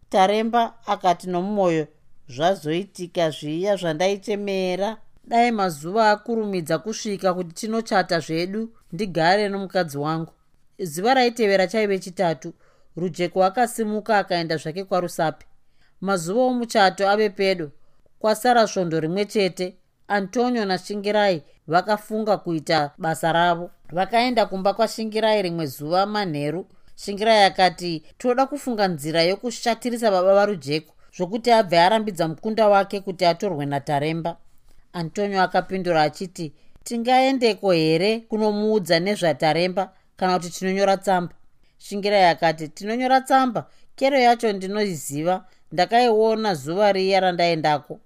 Taremba 0.08 0.74
akati 0.86 1.26
nomumwoyo 1.26 1.86
zvazoitika 2.28 3.30
zviya 3.30 3.76
zvandaitemera 3.76 4.96
dai 5.24 5.50
mazuva 5.50 6.10
akurumidza 6.10 6.78
kusvika 6.78 7.34
kuti 7.34 7.54
tinochata 7.54 8.20
zvedu 8.20 8.70
ndigare 8.92 9.48
nomukadzi 9.48 9.98
wangu. 9.98 10.32
Zuva 10.78 11.14
raitevera 11.14 11.66
chaive 11.66 11.98
chitatu 11.98 12.52
rujeko 12.96 13.44
akasimuka 13.44 14.18
akaenda 14.18 14.56
zvake 14.56 14.84
kwarusapi. 14.84 15.46
Mazuva 16.00 16.42
omuchato 16.42 17.08
ave 17.10 17.30
pedo 17.30 17.70
kwasara 18.24 18.66
svondo 18.66 19.00
rimwe 19.00 19.24
chete 19.24 19.74
antonio 20.08 20.64
nashingirai 20.64 21.42
vakafunga 21.66 22.36
kuita 22.36 22.90
basa 22.98 23.32
ravo. 23.32 23.70
Vakaenda 23.92 24.46
kumba 24.46 24.74
kwashingirai 24.74 25.42
rimwe 25.42 25.66
zuva 25.66 26.06
manheru. 26.06 26.66
Shingirai 26.96 27.44
akati 27.44 28.02
toda 28.18 28.46
kufunga 28.46 28.88
nzira 28.88 29.22
yokushatirisa 29.22 30.10
baba 30.10 30.34
varujeko 30.34 30.94
zvokuti 31.16 31.52
abve 31.52 31.78
arambidza 31.80 32.28
mukunda 32.28 32.68
wake 32.68 33.00
kuti 33.00 33.24
atorwe 33.26 33.66
nataremba 33.66 34.36
antonio 34.92 35.42
akapindura 35.42 36.02
achiti 36.02 36.52
tingaendeko 36.84 37.72
here 37.72 38.20
kunomuudza 38.20 39.00
nezvataremba 39.00 39.92
kana 40.16 40.38
kuti 40.38 40.50
tinonyora 40.50 40.96
tsamba? 40.96 41.34
Shingirai 41.78 42.24
akati 42.24 42.68
tinonyora 42.68 43.20
tsamba. 43.20 43.66
Kero 43.96 44.18
yacho 44.18 44.52
ndinoiziva. 44.52 45.44
Ndakaiona 45.72 46.54
zuva 46.54 46.92
riya 46.92 47.20
randaendako 47.20 48.00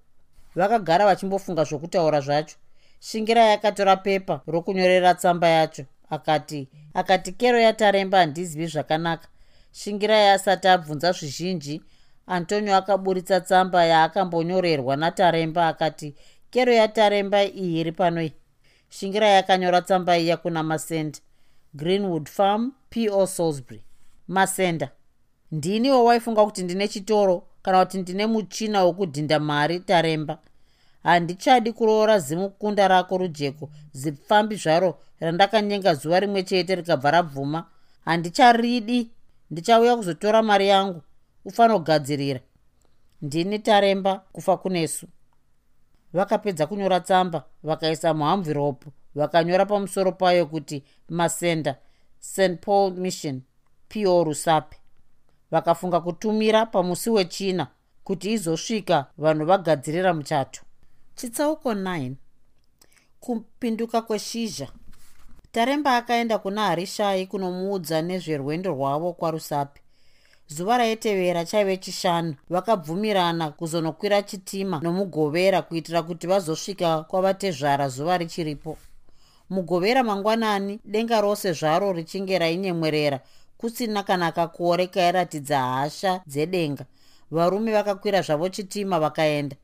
vakagara 0.55 1.05
vachimbofunga 1.05 1.63
zvokutaura 1.63 2.21
zvacho. 2.21 2.55
Shingirai 2.99 3.53
akatora 3.53 3.95
pepa 3.95 4.41
rokunyorera 4.47 5.13
tsamba 5.13 5.47
yacho. 5.47 5.85
Akati 6.09 6.69
akati 6.93 7.31
kero 7.31 7.59
yataremba 7.59 8.17
handizivi 8.17 8.67
zvakanaka. 8.67 9.27
Shingirai 9.71 10.29
asati 10.29 10.67
abvunza 10.67 11.11
zvizhinji 11.11 11.81
antonio 12.27 12.75
akaburitsa 12.75 13.41
tsamba 13.41 13.85
yaakambonyorerwa 13.85 14.95
nataremba 14.95 15.67
akati 15.67 16.15
kero 16.49 16.73
yataremba 16.73 17.43
iyi 17.43 17.79
iri 17.79 17.91
panoi 17.91 18.33
shingirai 18.89 19.37
akanyora 19.37 19.81
tsamba 19.81 20.17
iya 20.17 20.37
kuna 20.37 20.63
masenda. 20.63 21.19
Greenwood 21.73 22.27
farm 22.27 22.71
po 22.89 23.25
salisbury. 23.27 23.83
Masenda 24.27 24.89
ndiniwo 25.51 26.05
waifunga 26.05 26.45
kuti 26.45 26.63
ndine 26.63 26.87
chitoro 26.87 27.43
kana 27.61 27.85
kuti 27.85 27.97
ndine 27.97 28.27
muchina 28.27 28.83
wokudhinda 28.83 29.39
mari 29.39 29.79
taremba. 29.79 30.39
Handichadi 31.03 31.73
kuroora 31.73 32.19
zimukunda 32.19 32.87
rako 32.87 33.17
rujeko. 33.17 33.69
Zipfambi 33.93 34.55
zvaro 34.55 34.99
randakanyenga 35.19 35.93
zuva 35.93 36.19
rimwe 36.19 36.43
chete 36.43 36.75
rikabva 36.75 37.11
rabvuma 37.11 37.65
handicharidi 38.05 39.11
ndichauya 39.51 39.95
kuzotora 39.95 40.41
mari 40.41 40.67
yangu. 40.67 41.01
Ufanira 41.45 41.79
kugadzirira 41.79 42.39
ndini 43.21 43.59
taremba 43.59 44.23
kufa 44.31 44.57
kunesu. 44.57 45.07
Vakapedza 46.13 46.67
kunyora 46.67 46.99
tsamba 46.99 47.43
vakaisa 47.63 48.13
muhamviropu 48.13 48.91
vakanyora 49.15 49.65
pamusoro 49.65 50.11
payo 50.11 50.45
kuti 50.45 50.83
masenda 51.09 51.75
st 52.19 52.59
paul 52.61 52.93
mission 52.93 53.41
po 53.89 54.23
rusape 54.23 54.77
vakafunga 55.51 55.99
kutumira 56.01 56.65
pamusi 56.65 57.09
wechina 57.09 57.67
kuti 58.03 58.31
izosvika 58.31 59.05
vanhu 59.17 59.45
vagadzirira 59.45 60.13
muchato. 60.13 60.61
Chitsauko 61.15 61.73
9 61.73 62.11
kupinduka 63.19 64.01
kweshizha. 64.01 64.67
Taremba 65.51 65.97
akaenda 65.97 66.37
kuna 66.37 66.61
harishai 66.65 67.27
kunomuudza 67.27 68.01
nezverwendo 68.01 68.71
rwavo 68.71 69.13
kwarusapi. 69.13 69.81
Zuva 70.47 70.77
raitevera 70.77 71.45
chaive 71.45 71.77
chishanu. 71.77 72.35
Vakabvumirana 72.49 73.51
kuzonokwira 73.51 74.21
chitima 74.21 74.79
nomugovera 74.83 75.61
kuitira 75.61 76.01
kuti 76.03 76.27
vazosvika 76.27 77.03
kwavatezvara 77.03 77.89
zuva 77.89 78.17
richiripo. 78.17 78.77
Mugovera 79.49 80.03
mangwanani 80.03 80.79
denga 80.85 81.21
rose 81.21 81.53
zvaro 81.53 81.93
richinge 81.93 82.39
rainyemwerera 82.39 83.19
kusina 83.59 84.03
kana 84.03 84.31
kakore 84.31 84.87
kairatidza 84.87 85.59
hasha 85.61 86.21
dzedenga. 86.27 86.85
Varume 87.31 87.71
vakakwira 87.71 88.21
zvavo 88.21 88.49
chitima 88.49 88.99
vakaenda. 88.99 89.55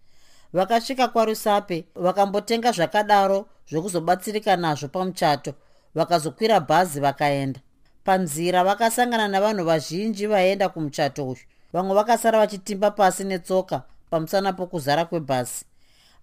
Vakasvika 0.54 1.08
kwarusape 1.08 1.86
vakambotenga 1.96 2.72
zvakadaro 2.72 3.46
zvokuzobatsirika 3.70 4.56
nazvo 4.58 4.88
pamuchato. 4.88 5.54
Vakazokwira 5.96 6.60
bhazi 6.60 7.00
vakaenda. 7.00 7.60
Panzira 8.04 8.64
vakasangana 8.64 9.28
navanhu 9.28 9.66
vazhinji 9.66 10.28
vaenda 10.28 10.70
kumuchato 10.70 11.28
uyu. 11.28 11.40
Vamwe 11.74 11.96
vakasara 11.96 12.40
vachitimba 12.40 12.92
pasi 12.92 13.24
netsoka 13.24 13.84
pamusana 14.10 14.54
pokuzara 14.54 15.06
kwebhasi 15.06 15.66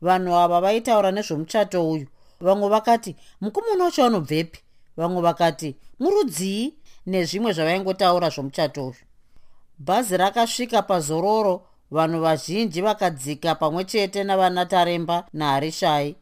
vanhu 0.02 0.36
ava 0.36 0.60
vaitaura 0.60 1.10
nezvomuchato 1.10 1.90
uyu. 1.90 2.06
Vamwe 2.40 2.68
vakati 2.68 3.16
mukomana 3.40 3.84
wacho 3.84 4.02
vanobvepi 4.02 4.60
vamwe 4.96 5.22
vakati 5.22 5.76
murudzii 5.98 6.74
nezvimwe 7.06 7.52
zvavaingotaura 7.52 8.28
zvomuchato 8.30 8.84
uyu. 8.86 9.04
Bhazi 9.78 10.16
rakasvika 10.16 10.82
pazororo 10.82 11.62
vanhu 11.90 12.20
vazhinji 12.20 12.80
vakadzika 12.80 13.54
pamwe 13.54 13.84
chete 13.84 14.24
navana 14.24 14.66
taremba 14.66 15.26
naharishai. 15.32 16.16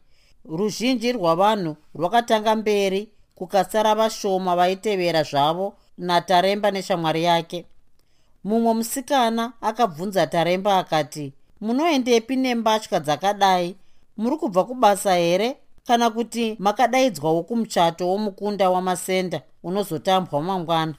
Ruzhinji 0.45 1.11
rwavanhu 1.11 1.75
rwakatanga 1.95 2.55
mberi 2.55 3.09
kukasara 3.35 3.95
vashoma 3.95 4.55
vaitevera 4.55 5.23
zvavo 5.23 5.73
nataremba 5.97 6.71
neshamwari 6.71 7.23
yake. 7.23 7.65
Mumwe 8.43 8.73
musikana 8.73 9.53
akabvunza 9.61 10.27
taremba 10.27 10.77
akati 10.77 11.33
munoendepi 11.61 12.35
nembatya 12.35 12.99
dzakadai? 12.99 13.75
Muri 14.17 14.37
kubva 14.37 14.63
kubasa 14.63 15.15
here 15.15 15.57
kana 15.91 16.09
kuti 16.09 16.55
makadaidzwawo 16.59 17.43
kumuchato 17.43 18.07
womukunda 18.09 18.69
wamasenda 18.69 19.41
unozotambwa 19.63 20.41
mangwana. 20.41 20.93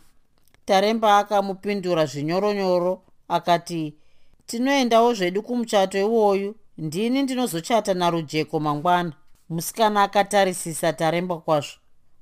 Taremba 0.64 1.18
akamupindura 1.18 2.06
zvinyoronyoro 2.06 3.02
akati 3.28 3.94
tinoendawo 4.46 5.14
zvedu 5.14 5.42
kumuchato 5.42 5.98
iwoyu 5.98 6.54
ndini 6.78 7.22
ndinozochata 7.22 7.94
narujeko 7.94 8.60
mangwana. 8.60 9.12
Musikana 9.48 10.02
akatarisisa 10.02 10.92
taremba 10.92 11.36
kwazvo 11.36 11.72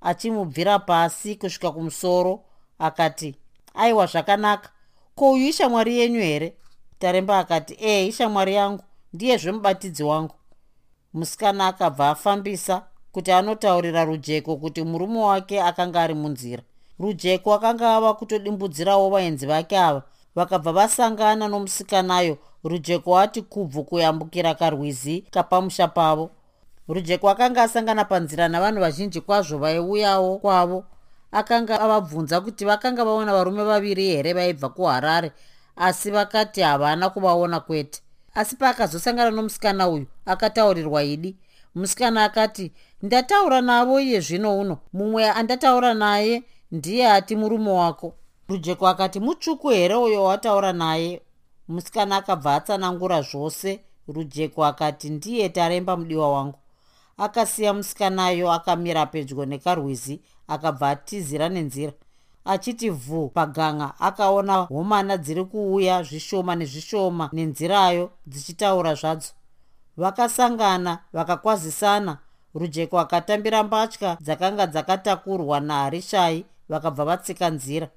achimubvira 0.01 0.79
pasi 0.79 1.37
kusvika 1.37 1.71
kumusoro 1.73 2.41
akati 2.79 3.35
aiwa 3.75 4.07
zvakanaka. 4.07 4.71
Ko 5.15 5.33
uyu 5.33 5.47
ishamwari 5.49 5.99
yenyu 5.99 6.21
here? 6.21 6.55
Taremba 6.99 7.39
akati 7.39 7.77
ee 7.81 8.07
ishamwari 8.07 8.55
yangu 8.55 8.83
ndiyezve 9.13 9.53
mubatidzi 9.53 10.03
wangu 10.03 10.35
musikana 11.13 11.67
akabva 11.67 12.11
afambisa 12.11 12.83
kuti 13.13 13.33
anotaurira 13.33 14.05
rujeko 14.05 14.57
kuti 14.57 14.83
murume 14.83 15.19
wake 15.19 15.63
akanga 15.63 16.03
ari 16.03 16.15
munzira. 16.15 16.63
Rujeko 16.99 17.55
akanga 17.55 17.97
ava 17.97 18.15
kutodimbudzirawo 18.15 19.11
vaenzi 19.11 19.47
vake 19.47 19.79
ava. 19.79 20.03
Vakabva 20.35 20.73
vasangana 20.73 21.49
nomusikanayo 21.49 22.39
rujeko 22.65 23.19
ati 23.19 23.43
kubvu 23.43 23.85
kuyambukira 23.85 24.55
karwizi 24.55 25.25
kapamusha 25.31 25.89
pavo. 25.89 26.31
Rujeko 26.89 27.31
akanga 27.31 27.63
asangana 27.63 28.05
panzira 28.05 28.49
navanhu 28.49 28.81
vazhinji 28.81 29.21
kwazvo 29.21 29.59
vaiuyawo 29.59 30.39
kwavo. 30.39 30.85
Akanga 31.33 31.81
avabvunza 31.81 32.41
kuti 32.41 32.65
vakanga 32.65 33.05
vaona 33.05 33.33
varume 33.33 33.65
vaviri 33.65 34.07
here 34.07 34.33
vaibva 34.33 34.69
kuharare 34.69 35.33
asi 35.77 36.11
vakati 36.11 36.61
havana 36.61 37.11
kuvaona 37.11 37.61
kwete 37.61 38.03
asi 38.35 38.57
paakazosangana 38.57 39.31
nomusikana 39.31 39.89
uyu 39.89 40.07
akataurirwa 40.27 41.03
idi 41.03 41.37
musikana 41.75 42.25
akati 42.25 42.73
ndataura 43.03 43.61
navo 43.61 44.01
iye 44.01 44.21
zvino 44.21 44.59
uno. 44.59 44.79
Mumwe 44.93 45.31
andataura 45.31 45.95
naye 45.95 46.43
ndiye 46.73 47.13
ati 47.13 47.37
murume 47.37 47.71
wako. 47.71 48.15
Rujeko 48.49 48.89
akati 48.89 49.21
mutsvuku 49.21 49.69
here 49.69 49.95
uyo 49.95 50.25
wataura 50.25 50.73
naye? 50.73 51.23
Musikana 51.69 52.17
akabva 52.17 52.55
atsanangura 52.55 53.23
zvose. 53.23 53.81
Rujeko 54.09 54.65
akati 54.65 55.11
ndiye 55.11 55.49
taremba 55.49 55.97
mudiwa 55.97 56.33
wangu. 56.33 56.59
Akasiya 57.17 57.75
musikanayo 57.75 58.53
akamira 58.53 59.07
pedyo 59.07 59.45
nekarwizi 59.47 60.21
akabva 60.49 60.91
atizira 60.91 61.49
nenzira 61.49 61.93
achiti 62.45 62.91
vhu 62.91 63.29
paganga 63.29 63.95
akaona 63.99 64.55
homana 64.55 65.17
dziri 65.17 65.45
kuuya 65.45 66.03
zvishoma 66.03 66.55
nezvishoma 66.57 67.31
nenzirayo 67.33 68.11
dzichitaura 68.27 68.95
zvadzo. 68.95 69.33
Vakasangana 69.97 70.99
vakakwazisana. 71.13 72.19
Rujeko 72.55 72.99
akatambira 73.01 73.63
mbatya 73.63 74.17
dzakanga 74.21 74.67
dzakatakurwa 74.67 75.61
naharishai 75.61 76.45
vakabva 76.69 77.05
vatsika 77.05 77.51
nzira. 77.51 77.89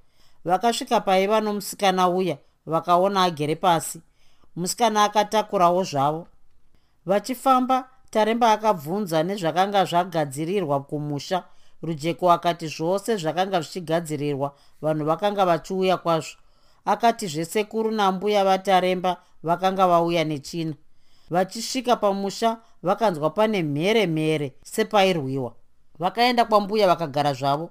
Vakasvika 0.45 1.01
paiva 1.01 1.41
nomusikana 1.41 2.09
uya 2.09 2.37
vakaona 2.65 3.23
agere 3.23 3.55
pasi. 3.55 4.01
Musikana 4.55 5.03
akatakurawo 5.03 5.83
zvavo. 5.83 6.27
Vachifamba 7.05 7.89
taremba 8.09 8.51
akabvunza 8.51 9.23
nezvakanga 9.23 9.85
zvagadzirirwa 9.85 10.79
kumusha 10.83 11.43
rujeko 11.83 12.31
akati 12.31 12.67
zvose 12.67 13.17
zvakanga 13.17 13.61
zvichigadzirirwa 13.61 14.55
vanhu 14.81 15.05
vakanga 15.05 15.45
vachiuya 15.45 15.97
kwazvo. 15.97 16.37
Akati 16.85 17.27
zvesekuru 17.27 17.91
nambuya 17.91 18.45
vataremba 18.45 19.17
vakanga 19.43 19.87
vauya 19.87 20.23
nechina. 20.23 20.73
Vachisvika 21.29 21.95
pamusha 21.95 22.57
vakanzwa 22.83 23.29
pane 23.29 23.63
mhere 23.63 24.07
mhere 24.07 24.53
sepairwiwa. 24.63 25.53
Vakaenda 25.99 26.45
kwambuya 26.45 26.87
vakagara 26.87 27.33
zvavo. 27.33 27.69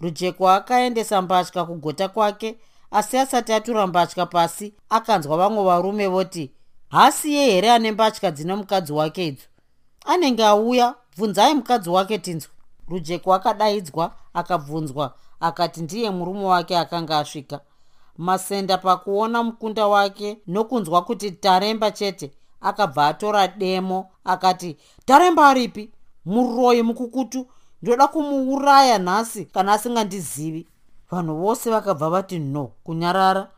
Rujeko 0.00 0.50
akaendesa 0.50 1.22
mbatya 1.22 1.64
kugota 1.64 2.08
kwake 2.08 2.58
asi 2.92 3.18
asati 3.18 3.52
atura 3.52 3.86
mbatya 3.86 4.26
pasi 4.26 4.74
akanzwa 4.90 5.36
vamwe 5.36 5.64
varume 5.64 6.06
voti 6.06 6.50
hasiye 6.88 7.50
here 7.50 7.70
ane 7.70 7.92
mbatya 7.92 8.30
dzine 8.30 8.54
mukadzi 8.54 8.92
wake 8.92 9.26
idzo 9.26 9.46
anenge 10.04 10.44
auya 10.44 10.94
bvunzai 11.16 11.54
mukadzi 11.54 11.90
wake 11.90 12.18
tinzwa 12.18 12.51
rujeko 12.88 13.34
akadaidzwa 13.34 14.12
akabvunzwa 14.34 15.14
akati 15.40 15.82
ndiye 15.82 16.10
murume 16.10 16.44
wake 16.44 16.78
akanga 16.78 17.18
asvika. 17.18 17.60
Masenda 18.18 18.78
pakuona 18.78 19.42
mukunda 19.42 19.86
wake 19.86 20.38
nokunzwa 20.46 21.02
kuti 21.02 21.30
taremba 21.30 21.90
chete 21.90 22.32
akabva 22.60 23.06
atora 23.06 23.48
demo 23.48 24.06
akati 24.24 24.76
taremba 25.04 25.48
aripi? 25.48 25.90
Muroyi 26.24 26.82
mukukutu 26.82 27.46
ndoda 27.82 28.06
kumuuraya 28.08 28.98
nhasi 28.98 29.44
kana 29.44 29.72
asingandizivi. 29.72 30.68
Vanhu 31.10 31.36
vose 31.36 31.70
vakabva 31.70 32.10
vati 32.10 32.38
no 32.38 32.64
kunyarara. 32.84 33.48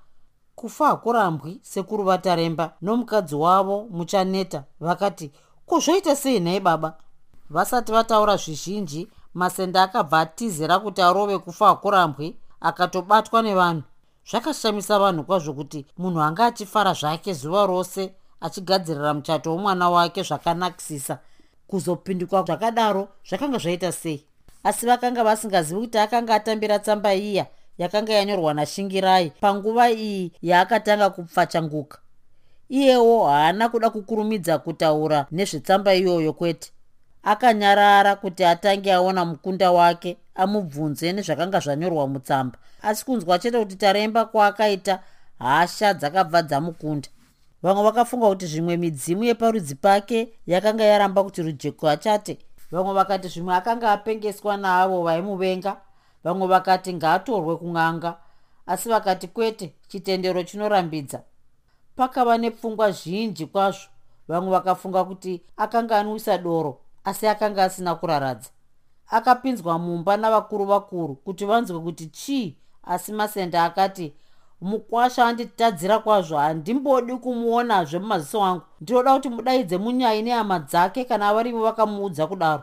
Kufa 0.55 0.87
hakurambwi 0.87 1.61
sekuru 1.63 2.05
vataremba 2.05 2.73
nomukadzi 2.83 3.35
wavo 3.35 3.87
muchaneta. 3.91 4.65
Vakati 4.81 5.31
kuzvoita 5.67 6.17
sei 6.17 6.41
nhai 6.41 6.61
baba 6.61 6.97
vasati 7.55 7.93
vataura 7.93 8.37
zvizhinji 8.37 9.09
masenda 9.35 9.83
akabva 9.83 10.21
atizira 10.21 10.79
kuti 10.79 11.03
arove 11.03 11.39
kufa 11.39 11.67
hakurambwi 11.67 12.37
akatobatwa 12.61 13.43
nevanhu. 13.43 13.83
Zvakashamisa 14.31 14.99
vanhu 14.99 15.25
kwazvo 15.25 15.53
kuti 15.53 15.87
munhu 15.99 16.21
anga 16.21 16.47
achifara 16.47 16.93
zvake 16.93 17.33
zuva 17.33 17.67
rose 17.67 18.15
achigadzirira 18.41 19.15
muchato 19.15 19.51
womwana 19.51 19.91
wake 19.91 20.23
zvakanakisisa. 20.23 21.19
Kuzopindikwa 21.67 22.43
zvakadaro 22.43 23.09
zvakanga 23.29 23.59
zvaita 23.59 23.93
sei? 23.93 24.25
Asi 24.65 24.87
vakanga 24.87 25.25
vasingazivi 25.25 25.81
kuti 25.81 25.99
akanga 25.99 26.35
atambira 26.35 26.79
tsamba 26.79 27.15
iya 27.15 27.47
yakanga 27.79 28.13
yanyorwa 28.13 28.55
nashingirai 28.55 29.31
panguva 29.41 29.91
iyi 29.91 30.33
yaakatanga 30.43 31.11
kupfachanguka 31.11 31.99
iyewo 32.69 33.27
haana 33.27 33.69
kuda 33.69 33.91
kukurumidza 33.91 34.59
kutaura 34.59 35.27
nezvetsamba 35.31 35.95
iyoyo 35.95 36.33
kwete 36.33 36.74
akanyarara 37.25 38.17
kuti 38.17 38.45
atange 38.45 38.93
aona 38.93 39.25
mukunda 39.25 39.73
wake 39.73 40.17
amubvunze 40.35 41.13
nezvakanga 41.13 41.61
zvanyorwa 41.61 42.07
mutsamba. 42.07 42.59
Asi 42.83 43.05
kunzwa 43.05 43.39
chete 43.39 43.59
kuti 43.59 43.77
taremba 43.77 44.25
kwaakaita 44.25 45.01
hasha 45.39 45.95
dzakabva 45.95 46.43
dzamukunda. 46.43 47.09
Vamwe 47.63 47.83
vakafunga 47.83 48.29
kuti 48.29 48.47
zvimwe 48.47 48.77
midzimu 48.77 49.25
yeparudzi 49.25 49.75
pake 49.75 50.29
yakanga 50.47 50.85
yaramba 50.85 51.25
kuti 51.25 51.43
rujeko 51.43 51.89
achate. 51.89 52.39
Vamwe 52.71 52.95
vakati 52.95 53.29
zvimwe 53.29 53.55
akanga 53.55 53.93
apengeswa 53.93 54.57
naavo 54.57 55.03
vaimuvenga. 55.03 55.77
Vamwe 56.25 56.47
vakati 56.47 56.95
ngaatorwe 56.95 57.57
kun'anga. 57.57 58.17
Asi 58.67 58.89
vakati 58.89 59.29
kwete 59.29 59.73
chitendero 59.89 60.43
chinorambidza. 60.43 61.23
Pakava 61.97 62.39
nepfungwa 62.39 62.91
zhinji 62.91 63.47
kwazvo. 63.47 63.89
Vamwe 64.29 64.51
vakafunga 64.51 65.05
kuti 65.05 65.43
akanga 65.57 65.99
anwisa 65.99 66.39
doro 66.39 66.84
asi 67.05 67.27
akanga 67.29 67.65
asina 67.65 67.95
kuraradza. 67.95 68.51
Akapinzwa 69.11 69.79
mumba 69.79 70.17
navakuru 70.17 70.65
vakuru 70.65 71.15
kuti 71.15 71.45
vanzwe 71.45 71.81
kuti 71.81 72.07
chii 72.07 72.57
asi 72.83 73.13
masenda 73.13 73.65
akati 73.65 74.13
mukwasha 74.61 75.27
anditadzira 75.27 75.99
kwazvo 75.99 76.37
handimbodi 76.37 77.17
kumuonazve 77.17 77.99
mumaziso 77.99 78.45
angu. 78.45 78.63
Ndinoda 78.81 79.15
kuti 79.15 79.29
mudaidze 79.29 79.79
munyai 79.79 80.23
nehama 80.23 80.59
dzake 80.59 81.05
kana 81.05 81.35
varivo 81.35 81.63
vakamuudza 81.63 82.27
kudaro. 82.27 82.63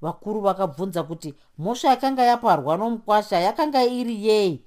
Vakuru 0.00 0.40
vakabvunza 0.40 1.02
kuti 1.02 1.34
mhosva 1.58 1.88
yakanga 1.88 2.22
yaparwa 2.22 2.76
nomukwasha 2.76 3.40
yakanga 3.40 3.84
iri 3.84 4.26
yei? 4.28 4.64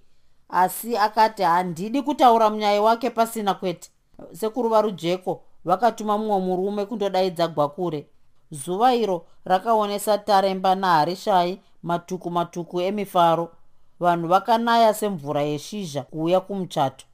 Asi 0.50 0.98
akati 0.98 1.44
handidi 1.44 2.02
kutaura 2.02 2.50
munyai 2.50 2.80
wake 2.80 3.10
pasina 3.10 3.54
kwete. 3.54 3.90
Sekuru 4.32 4.70
varujeko 4.70 5.42
vakatuma 5.66 6.18
mumwe 6.18 6.40
murume 6.40 6.86
kundodaidza 6.86 7.48
gwakure 7.48 8.08
zuva 8.56 8.96
iro 8.96 9.26
rakaonesa 9.46 10.18
taremba 10.18 10.76
naharishai 10.76 11.62
matuku 11.84 12.32
matuku 12.32 12.82
emifaro. 12.82 13.52
Vanhu 14.00 14.28
vakanaya 14.28 14.94
semvura 14.94 15.42
yeshizha 15.42 16.04
kuuya 16.04 16.40
kumuchato. 16.40 17.06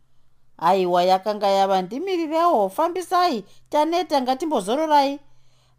Aiwa 0.58 1.04
yakanga 1.04 1.48
yava 1.48 1.82
ndimirirewo 1.82 2.70
fambisai 2.70 3.44
taneta 3.70 4.22
ngatimbozororai. 4.22 5.20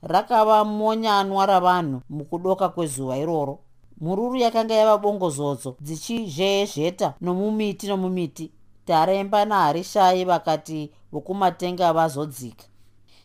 Rakava 0.03 0.65
monyanwa 0.65 1.47
ravanhu 1.47 2.01
mukudoka 2.11 2.69
kwezuva 2.69 3.17
iroro. 3.17 3.59
Mururu 4.01 4.37
yakanga 4.37 4.75
yava 4.75 4.99
bongozodzo 4.99 5.77
dzichizhezheta 5.81 7.15
nomumiti 7.21 7.87
nomumiti. 7.87 8.53
Taremba 8.85 9.45
naharishai 9.45 10.25
vakati 10.25 10.91
vokumatenga 11.13 11.93
vazodzika 11.93 12.65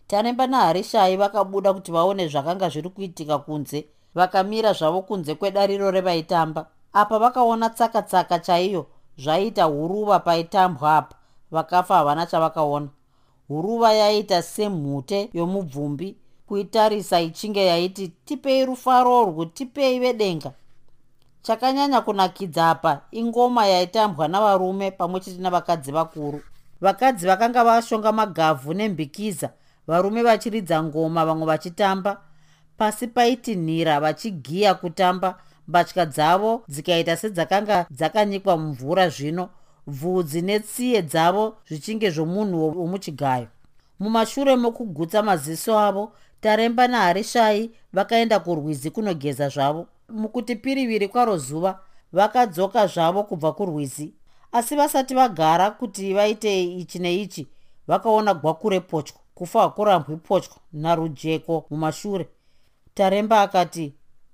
taremba 0.07 0.47
naharishai 0.47 1.17
vakabuda 1.17 1.73
kuti 1.73 1.91
vaone 1.91 2.27
zvakanga 2.27 2.69
zviri 2.69 2.89
kuitika 2.89 3.37
kunze 3.37 3.85
vakamira 4.15 4.73
zvavo 4.73 5.01
kunze 5.01 5.35
kwedariro 5.35 5.91
revaitamba. 5.91 6.67
Apa 6.93 7.19
vakaona 7.19 7.69
tsaka-tsaka 7.69 8.39
chaiyo 8.39 8.85
zvaiita 9.17 9.63
huruva 9.63 10.19
paitambwa 10.19 10.97
apa 10.97 11.15
vakafa 11.51 11.95
havana 11.95 12.25
chavakaona. 12.25 12.87
Huruva 13.47 13.93
yaiita 13.93 14.41
semhute 14.41 15.29
yomubvumbi 15.33 16.17
kuitarisa 16.47 17.21
ichinge 17.21 17.65
yaiti 17.65 18.07
tipei 18.07 18.65
rufaro 18.65 19.25
rwu 19.25 19.45
tipei 19.45 19.99
vedenga. 19.99 20.51
Chakanyanya 21.41 22.01
kunakidza 22.01 22.69
apa 22.69 23.01
ingoma 23.11 23.67
yaitambwa 23.67 24.27
navarume 24.27 24.91
pamwe 24.91 25.19
chete 25.19 25.41
navakadzi 25.41 25.91
vakuru. 25.91 26.41
Vakadzi 26.81 27.27
vakanga 27.27 27.63
vashonga 27.63 28.11
magavhu 28.11 28.73
nembikiza 28.73 29.49
varume 29.87 30.23
vachiridza 30.23 30.83
ngoma 30.83 31.25
vamwe 31.25 31.45
vachitamba. 31.45 32.21
Pasi 32.77 33.07
paiti 33.07 33.55
nhira 33.55 33.99
vachigiya 33.99 34.73
kutamba. 34.73 35.37
Mbatya 35.67 36.05
dzavo 36.05 36.63
dzikaita 36.67 37.17
sedzakanga 37.17 37.85
dzakanyikwa 37.91 38.57
mumvura 38.57 39.09
zvino. 39.09 39.49
Bvudzi 39.87 40.41
netsiye 40.41 41.01
dzavo 41.01 41.57
zvichinge 41.67 42.09
zvomunhu 42.09 42.79
womuchigayo. 42.79 43.47
Mumashure 43.99 44.55
mokugutsa 44.55 45.23
maziso 45.23 45.79
avo 45.79 46.11
taremba 46.41 46.87
naharishai 46.87 47.71
vakaenda 47.93 48.39
kurwizi 48.39 48.91
kunogeza 48.91 49.49
zvavo. 49.49 49.87
Mukuti 50.09 50.55
piriviri 50.55 51.07
kwaro 51.07 51.37
zuva 51.37 51.79
vakadzoka 52.13 52.87
zvavo 52.87 53.23
kubva 53.23 53.51
kurwizi. 53.53 54.13
Asi 54.51 54.75
vasati 54.75 55.15
vagara 55.15 55.71
kuti 55.71 56.13
vaite 56.13 56.63
ichi 56.63 56.99
neichi 56.99 57.47
vakaona 57.87 58.33
gwakure 58.33 58.79
potyo 58.79 59.15
kufa 59.37 59.61
hakurambwi 59.61 60.15
potyo 60.17 60.51
narujeko 60.73 61.65
mumashure. 61.69 62.27
Taremba 62.93 63.41
akati 63.41 63.93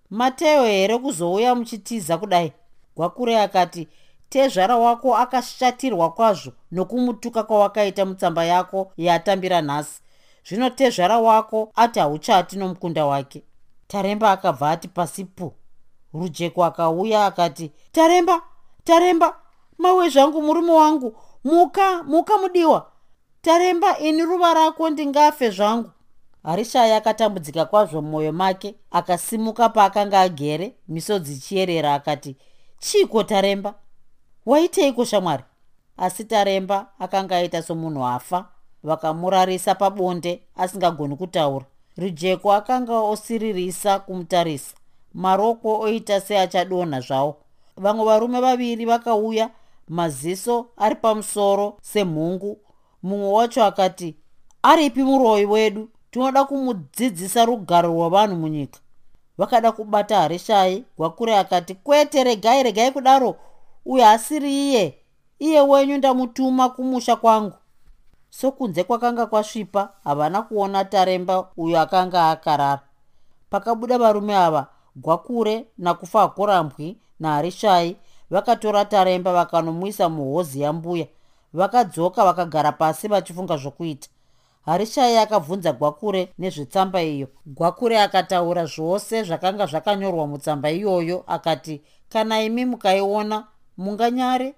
mateo 0.09 0.65
here 0.65 0.97
kuzouya 0.97 1.55
muchitiza 1.55 2.17
kudai? 2.17 2.53
Gwakure 2.95 3.41
akati 3.41 3.87
tezvara 4.29 4.77
wako 4.77 5.17
akashatirwa 5.17 6.11
kwazvo 6.11 6.51
nokumutuka 6.71 7.43
kwawakaita 7.43 8.05
mutsamba 8.05 8.45
yako 8.45 8.91
yatambira 8.97 9.61
nhasi. 9.61 10.01
Zvino 10.49 10.69
tezvara 10.69 11.19
wako 11.19 11.71
ati 11.75 11.99
hauchati 11.99 12.57
nomukunda 12.57 13.05
wake. 13.05 13.43
Taremba 13.87 14.31
akabva 14.31 14.71
ati 14.71 14.87
pasipo. 14.87 15.53
Rujeko 16.13 16.65
akauya 16.65 17.25
akati 17.25 17.71
taremba 17.91 18.41
taremba 18.83 19.35
mawe 19.77 20.09
zvangu 20.09 20.41
murume 20.41 20.71
wangu 20.71 21.15
muka 21.43 22.03
muka 22.03 22.37
mudiwa 22.37 22.92
taremba 23.43 23.97
ini 23.99 24.21
ruva 24.25 24.53
rako 24.53 24.89
ndingafe 24.89 25.49
zvangu. 25.49 25.89
Harishaya 26.43 26.97
akatambudzika 26.97 27.65
kwazvo 27.65 28.01
mumwoyo 28.01 28.31
make 28.31 28.75
akasimuka 28.91 29.69
paakanga 29.69 30.21
agere 30.21 30.75
misodzi 30.87 31.37
chiyerera 31.37 31.93
akati 31.93 32.35
chiko 32.79 33.23
taremba 33.23 33.73
waiteiko 34.45 35.05
shamwari? 35.05 35.43
Asi 35.97 36.23
taremba 36.23 36.87
akanga 36.99 37.37
aita 37.37 37.61
somunhu 37.61 38.05
afa 38.07 38.45
vakamurarisa 38.83 39.75
pabonde 39.75 40.41
asingagoni 40.55 41.15
kutaura. 41.15 41.65
Rujeko 41.97 42.53
akanga 42.53 42.99
osiririsa 42.99 43.99
kumutarisa 43.99 44.75
maroko 45.13 45.79
oita 45.79 46.21
seachadonha 46.21 46.99
zvawo. 47.01 47.35
Vamwe 47.77 48.05
varume 48.05 48.41
vaviri 48.41 48.85
vakauya 48.85 49.49
maziso 49.87 50.67
ari 50.77 50.95
pamusoro 50.95 51.77
semhungu 51.81 52.59
mumwe 53.03 53.31
wacho 53.33 53.63
akati 53.65 54.15
aripi 54.63 55.03
muroi 55.03 55.45
wedu? 55.45 55.89
Tinoda 56.11 56.43
kumudzidzisa 56.45 57.45
rugaro 57.45 57.89
rwavanhu 57.89 58.35
munyika. 58.35 58.79
Vakada 59.37 59.71
kubata 59.71 60.17
harishai 60.17 60.83
gwakure 60.97 61.37
akati 61.37 61.75
kwete 61.75 62.23
regai 62.23 62.63
regai 62.63 62.91
kudaro. 62.91 63.35
Uyo 63.85 64.07
asiri 64.07 64.53
iye. 64.53 64.97
Iye 65.39 65.61
wenyu 65.61 65.97
ndamutuma 65.97 66.69
kumusha 66.69 67.15
kwangu. 67.15 67.53
Sokunze 68.29 68.83
kwakanga 68.83 69.25
kwasvipa 69.25 69.89
havana 70.03 70.41
kuona 70.41 70.85
taremba 70.85 71.47
uyo 71.57 71.81
akanga 71.81 72.29
akarara. 72.29 72.81
Pakabuda 73.49 73.97
varume 73.97 74.35
ava 74.35 74.67
gwakure 74.95 75.65
nakufa 75.77 76.19
hakurambwi 76.19 76.97
naharishai 77.19 77.95
vakatora 78.29 78.85
taremba 78.85 79.33
vakanomuisa 79.33 80.09
muhozi 80.09 80.61
yambuya 80.61 81.07
vakadzoka 81.53 82.25
vakagara 82.25 82.71
pasi 82.71 83.07
vachifunga 83.07 83.57
zvokuita. 83.57 84.07
Harishai 84.65 85.17
akabvunza 85.17 85.73
gwakure 85.73 86.33
nezvetsamba 86.37 87.01
iyo. 87.01 87.27
Gwakure 87.45 88.01
akataura 88.01 88.65
zvose 88.65 89.23
zvakanga 89.23 89.65
zvakanyorwa 89.65 90.27
mutsamba 90.27 90.71
iyoyo 90.71 91.23
akati 91.27 91.81
kana 92.09 92.41
imi 92.41 92.65
mukaiona 92.65 93.47
munganyare? 93.77 94.55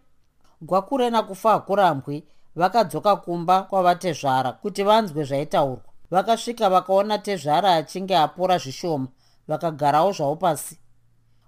Gwakure 0.62 1.10
nakufa 1.10 1.52
hakurambwi 1.52 2.24
vakadzoka 2.56 3.16
kumba 3.16 3.62
kwavatezvara 3.62 4.52
kuti 4.52 4.84
vanzwe 4.84 5.24
zvaitaurwa. 5.24 5.84
Vakasvika 6.12 6.70
vakaona 6.70 7.18
tezvara 7.18 7.76
achinge 7.76 8.18
apora 8.18 8.58
zvishoma 8.58 9.08
vakagarawo 9.48 10.12
zvavo 10.12 10.36
pasi. 10.36 10.80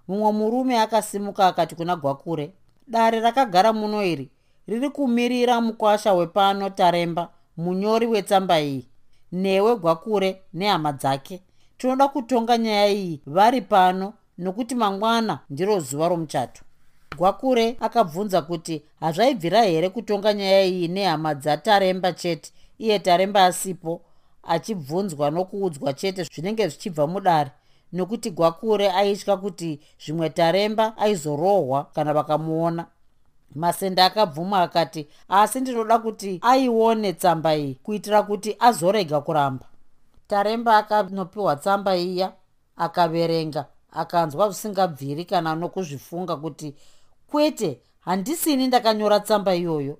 Mumwe 0.08 0.32
murume 0.32 0.80
akasimuka 0.80 1.46
akati 1.46 1.74
kuna 1.74 1.96
gwakure 1.96 2.52
dare 2.88 3.20
rakagara 3.20 3.72
muno 3.72 4.04
iri 4.04 4.30
riri 4.68 4.90
kumirira 4.90 5.60
mukwasha 5.60 6.12
wepano 6.14 6.70
taremba 6.70 7.28
munyori 7.56 8.06
wetsamba 8.06 8.60
iyi 8.60 8.86
newe 9.32 9.76
gwakure 9.76 10.42
nehama 10.54 10.92
dzake. 10.92 11.42
Tinoda 11.78 12.08
kutonga 12.08 12.58
nyaya 12.58 12.88
iyi 12.88 13.20
vari 13.26 13.60
pano 13.60 14.14
nokuti 14.38 14.74
mangwana 14.74 15.38
ndiro 15.50 15.80
zuva 15.80 16.08
romuchato. 16.08 16.62
Gwakure 17.16 17.76
akabvunza 17.80 18.42
kuti 18.42 18.82
hazvaibvira 19.00 19.62
here 19.62 19.88
kutonga 19.88 20.34
nyaya 20.34 20.64
iyi 20.64 20.88
nehama 20.88 21.34
dzataremba 21.34 22.12
chete 22.12 22.52
iye 22.78 22.98
taremba 22.98 23.44
asipo 23.44 24.00
achibvunzwa 24.42 25.30
nokuudzwa 25.30 25.92
chete 25.92 26.22
zvinenge 26.24 26.68
zvichibva 26.68 27.06
mudare 27.06 27.50
nokuti 27.92 28.30
gwakure 28.30 28.90
aitya 28.90 29.36
kuti 29.36 29.80
zvimwe 30.04 30.30
taremba 30.30 30.96
aizorohwa 30.96 31.84
kana 31.84 32.14
vakamuona 32.14 32.86
masenda 33.54 34.04
akabvuma 34.04 34.62
akati 34.62 35.08
asi 35.28 35.60
ndinoda 35.60 35.98
kuti 35.98 36.38
aione 36.42 37.12
tsamba 37.12 37.56
iyi 37.56 37.74
kuitira 37.74 38.22
kuti 38.22 38.56
azorega 38.58 39.20
kuramba. 39.20 39.66
Taremba 40.28 40.76
akanopiwa 40.76 41.56
tsamba 41.56 41.96
iya 41.96 42.32
akaverenga 42.76 43.66
akanzwa 43.92 44.48
zvisingabviri 44.48 45.24
kana 45.24 45.54
nokuzvifunga 45.54 46.36
kuti 46.36 46.74
kwete 47.30 47.80
handisini 48.00 48.66
ndakanyora 48.66 49.20
tsamba 49.20 49.54
iyoyo. 49.54 49.98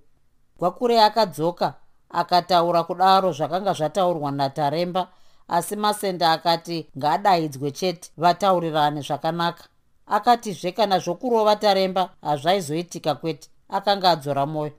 Gwakure 0.58 1.02
akadzoka 1.02 1.74
akataura 2.10 2.82
kudaro 2.84 3.32
zvakanga 3.32 3.72
zvataurwa 3.72 4.30
nataremba 4.30 5.08
asi 5.48 5.76
masenda 5.76 6.32
akati 6.32 6.86
ngaadaidzwe 6.98 7.70
chete 7.70 8.10
vataurirane 8.16 9.00
zvakanaka 9.00 9.64
akatizve 10.08 10.72
kana 10.72 10.98
zvokurova 10.98 11.56
taremba 11.56 12.10
hazvaizoitika 12.22 13.14
kwete. 13.14 13.48
Akanga 13.68 14.10
adzora 14.10 14.46
mwoyo. 14.46 14.72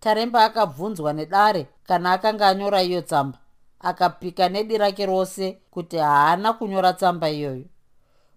Taremba 0.00 0.44
akabvunzwa 0.44 1.12
nedare 1.12 1.66
kana 1.86 2.12
akanga 2.12 2.48
anyora 2.48 2.82
iyo 2.82 3.00
tsamba. 3.00 3.38
Akapika 3.80 4.48
nedi 4.48 4.78
rake 4.78 5.06
rose 5.06 5.58
kuti 5.70 5.96
haana 5.96 6.52
kunyora 6.52 6.92
tsamba 6.92 7.30
iyoyo. 7.30 7.64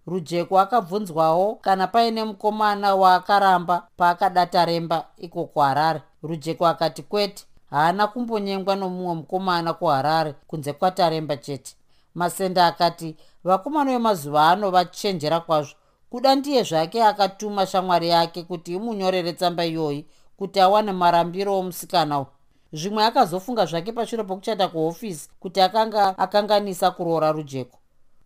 Rujeko 0.06 0.58
akabvunzwawo 0.60 1.54
kana 1.54 1.86
paine 1.86 2.24
mukomana 2.24 2.94
waakaramba 2.94 3.88
paakada 3.96 4.46
taremba 4.46 5.06
iko 5.18 5.44
kuharare 5.44 6.02
rujeko 6.22 6.66
akati 6.66 7.02
kwete 7.02 7.44
haana 7.70 8.06
kumbonyengwa 8.06 8.76
nomumwe 8.76 9.14
mukomana 9.14 9.72
kuharare 9.72 10.34
kunze 10.46 10.72
kwataremba 10.72 11.36
chete. 11.36 11.74
Masenda 12.14 12.66
akati 12.66 13.16
vakomana 13.44 13.90
vemazuva 13.90 14.48
ano 14.50 14.70
vachenjera 14.70 15.40
kwazvo 15.40 15.74
kuda 16.10 16.34
ndiye 16.34 16.62
zvake 16.62 17.04
akatuma 17.04 17.66
shamwari 17.66 18.08
yake 18.08 18.42
kuti 18.42 18.74
imunyorere 18.74 19.32
tsamba 19.32 19.64
iyoyi 19.64 20.06
kuti 20.36 20.60
awane 20.60 20.92
marambiro 20.92 21.58
omusikana 21.58 22.26
zvimwe 22.72 23.04
akazofunga 23.04 23.66
zvake 23.66 23.92
pashure 23.92 24.24
pokuchata 24.24 24.68
kuhofisi 24.68 25.30
kuti 25.40 25.60
akanga 25.60 26.18
akanganisa 26.18 26.90
kuroora 26.90 27.32
rujeko. 27.32 27.78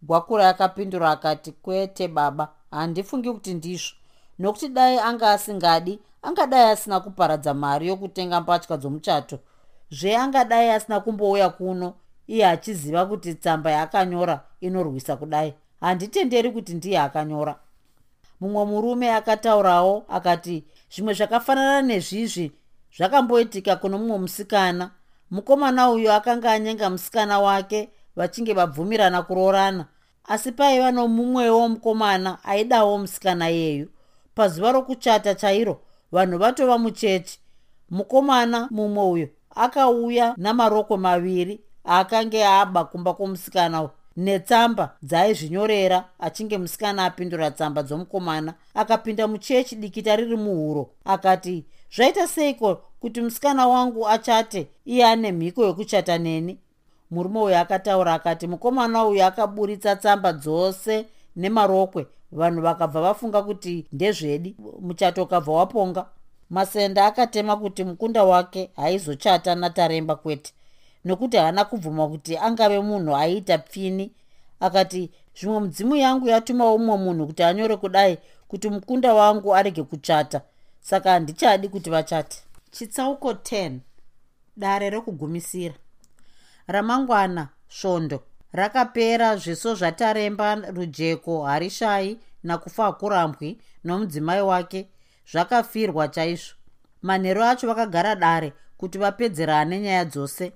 Gwakura 0.02 0.48
akapindura 0.48 1.10
akati 1.10 1.52
kwete 1.52 2.08
baba 2.08 2.48
handifungi 2.70 3.32
kuti 3.32 3.54
ndizvo. 3.54 3.94
Nokuti 4.38 4.68
dai 4.68 4.98
anga 4.98 5.30
asingadi 5.30 5.98
angadai 6.22 6.70
asina 6.70 7.00
kuparadza 7.00 7.54
mari 7.54 7.88
yokutenga 7.88 8.40
mbatya 8.40 8.76
dzomuchato. 8.76 9.38
Zveangadai 9.90 10.70
asina 10.70 11.00
kumbouya 11.00 11.48
kuno 11.48 11.94
iye 12.26 12.46
achiziva 12.46 13.06
kuti 13.06 13.34
tsamba 13.34 13.70
yaakanyora 13.70 14.44
inorwisa 14.60 15.16
kudai. 15.16 15.54
Handitenderi 15.80 16.50
kuti 16.50 16.74
ndiye 16.74 16.98
akanyora 17.00 17.58
mumwe 18.40 18.64
murume 18.64 19.14
akataurawo 19.14 20.04
akati 20.08 20.64
zvimwe 20.92 21.14
zvakafanana 21.14 21.82
nezvizvi 21.82 22.52
zvakamboitika 22.96 23.76
kuno 23.76 23.98
mumwe 23.98 24.18
musikana. 24.18 24.90
Mukomana 25.30 25.90
uyu 25.90 26.12
akanga 26.12 26.52
anyenga 26.52 26.90
musikana 26.90 27.40
wake 27.40 27.90
vachinge 28.16 28.52
vabvumirana 28.54 29.22
kuroorana. 29.22 29.86
Asi 30.24 30.52
paiva 30.52 30.90
nomumwewo 30.90 31.68
mukomana 31.68 32.44
aidawo 32.44 32.98
musikana 32.98 33.50
iyeyu 33.50 33.88
pazuva 34.34 34.72
rokuchata 34.72 35.34
chairo 35.34 35.80
vanhu 36.12 36.38
vatova 36.38 36.78
muchechi. 36.78 37.38
Mukomana 37.90 38.68
mumwe 38.70 39.04
uyo 39.04 39.28
akauya 39.54 40.34
namaroko 40.36 40.96
maviri 40.96 41.60
akange 41.84 42.46
aba 42.46 42.84
kumba 42.84 43.14
kwomusikana 43.14 43.88
netsamba 44.20 44.84
dzaaizvinyorera 45.02 45.98
achinge 46.18 46.58
musikana 46.58 47.04
apindura 47.04 47.50
tsamba 47.50 47.82
dzomukomana. 47.82 48.54
Akapinda 48.74 49.28
muchechi 49.28 49.76
dikita 49.76 50.16
riri 50.16 50.36
muhuro 50.36 50.90
akati 51.04 51.64
zvaita 51.96 52.26
seiko 52.28 52.74
kuti 53.00 53.20
musikana 53.20 53.68
wangu 53.68 54.08
achate? 54.08 54.68
Iye 54.84 55.04
ane 55.06 55.32
mhiko 55.32 55.64
yokuchata 55.64 56.18
neni. 56.18 56.58
Murume 57.10 57.40
uyu 57.40 57.56
akataura 57.56 58.14
akati 58.14 58.46
mukomana 58.46 59.04
uyu 59.04 59.24
akaburitsa 59.24 59.96
tsamba 59.96 60.32
dzose 60.32 61.06
nemarokwe. 61.36 62.06
Vanhu 62.32 62.62
vakabva 62.62 63.00
vafunga 63.00 63.42
kuti 63.42 63.86
ndezvedi 63.92 64.56
muchato 64.80 65.22
ukabva 65.22 65.52
waponga. 65.52 66.06
Masenda 66.50 67.06
akatema 67.06 67.56
kuti 67.56 67.84
mukunda 67.84 68.24
wake 68.24 68.70
haizochata 68.76 69.54
nataremba 69.54 70.16
kwete 70.16 70.52
nokuti 71.04 71.36
haana 71.36 71.64
kubvuma 71.64 72.08
kuti 72.08 72.36
angave 72.36 72.80
munhu 72.80 73.16
aiita 73.16 73.58
pfini. 73.58 74.12
Akati 74.60 75.10
zvimwe 75.36 75.60
mudzimu 75.60 75.96
yangu 75.96 76.28
yatuma 76.28 76.72
umwe 76.72 76.96
munhu 76.96 77.26
kuti 77.26 77.42
anyore 77.42 77.76
kudai 77.76 78.18
kuti 78.48 78.68
mukunda 78.68 79.14
wangu 79.14 79.54
arege 79.56 79.82
kuchata. 79.82 80.40
Saka 80.80 81.10
handichadi 81.10 81.68
kuti 81.68 81.90
vachate. 81.90 82.38
Chitsauko 82.70 83.32
10 83.32 83.78
dare 84.56 84.90
rokugumisira. 84.90 85.74
Ramangwana 86.66 87.48
svondo. 87.68 88.22
Rakapera 88.52 89.36
zviso 89.36 89.74
zvataremba 89.74 90.54
rujeko 90.54 91.44
harishai 91.44 92.18
nakufa 92.42 92.92
kurambwi 92.92 93.58
nomudzimai 93.84 94.42
wake. 94.42 94.88
Zvakafirwa 95.32 96.08
chaizvo. 96.08 96.54
Manheru 97.02 97.44
acho 97.44 97.66
vakagara 97.66 98.14
dare 98.14 98.52
kuti 98.76 98.98
vapedzerane 98.98 99.80
nyaya 99.80 100.04
dzose 100.04 100.52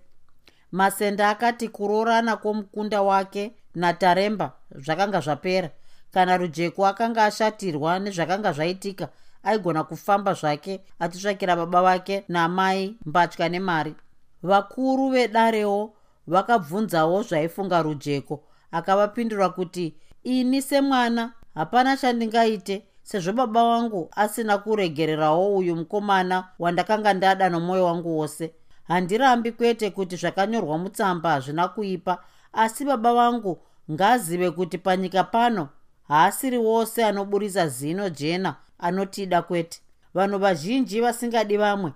masenda 0.75 1.29
akati 1.31 1.69
kuroorana 1.69 2.37
kwomukunda 2.37 3.03
wake 3.03 3.53
nataremba 3.75 4.53
zvakanga 4.77 5.21
zvapera. 5.21 5.71
Kana 6.11 6.37
rujeko 6.37 6.87
akanga 6.87 7.25
ashatirwa 7.25 7.99
nezvakanga 7.99 8.53
zvaitika 8.53 9.09
aigona 9.43 9.85
kufamba 9.85 10.35
zvake 10.35 10.81
achitsvakira 10.99 11.57
baba 11.57 11.83
vake 11.83 12.25
namai 12.29 12.97
mbatya 13.07 13.49
nemari. 13.49 13.95
Vakuru 14.43 15.11
vedarewo 15.11 15.95
vakabvunzawo 16.27 17.23
zvaifunga 17.23 17.83
rujeko 17.83 18.45
akavapindura 18.73 19.49
kuti 19.49 19.95
ini 20.25 20.63
semwana 20.63 21.33
hapana 21.55 21.97
chandingaite 21.97 22.83
sezvo 23.03 23.33
baba 23.33 23.65
vangu 23.65 24.09
asina 24.17 24.59
kuregererawo 24.59 25.57
uyu 25.57 25.77
mukomana 25.77 26.49
wandakanga 26.59 27.15
ndada 27.15 27.49
nomwoyo 27.49 27.85
wangu 27.85 28.19
wose 28.19 28.53
handirambi 28.89 29.53
kwete 29.53 29.91
kuti 29.91 30.17
zvakanyorwa 30.17 30.79
mutsamba 30.79 31.31
hazvina 31.31 31.69
kuipa 31.69 32.25
asi 32.53 32.85
baba 32.85 33.15
vangu 33.15 33.59
ngazive 33.91 34.51
kuti 34.51 34.79
panyika 34.79 35.25
pano 35.25 35.69
haasiri 36.09 36.59
wose 36.59 37.05
anoburisa 37.05 37.69
zino 37.69 38.09
jena 38.09 38.57
anotida 38.79 39.43
kwete. 39.43 39.81
Vanhu 40.15 40.39
vazhinji 40.39 41.01
vasingadi 41.01 41.57
vamwe 41.57 41.93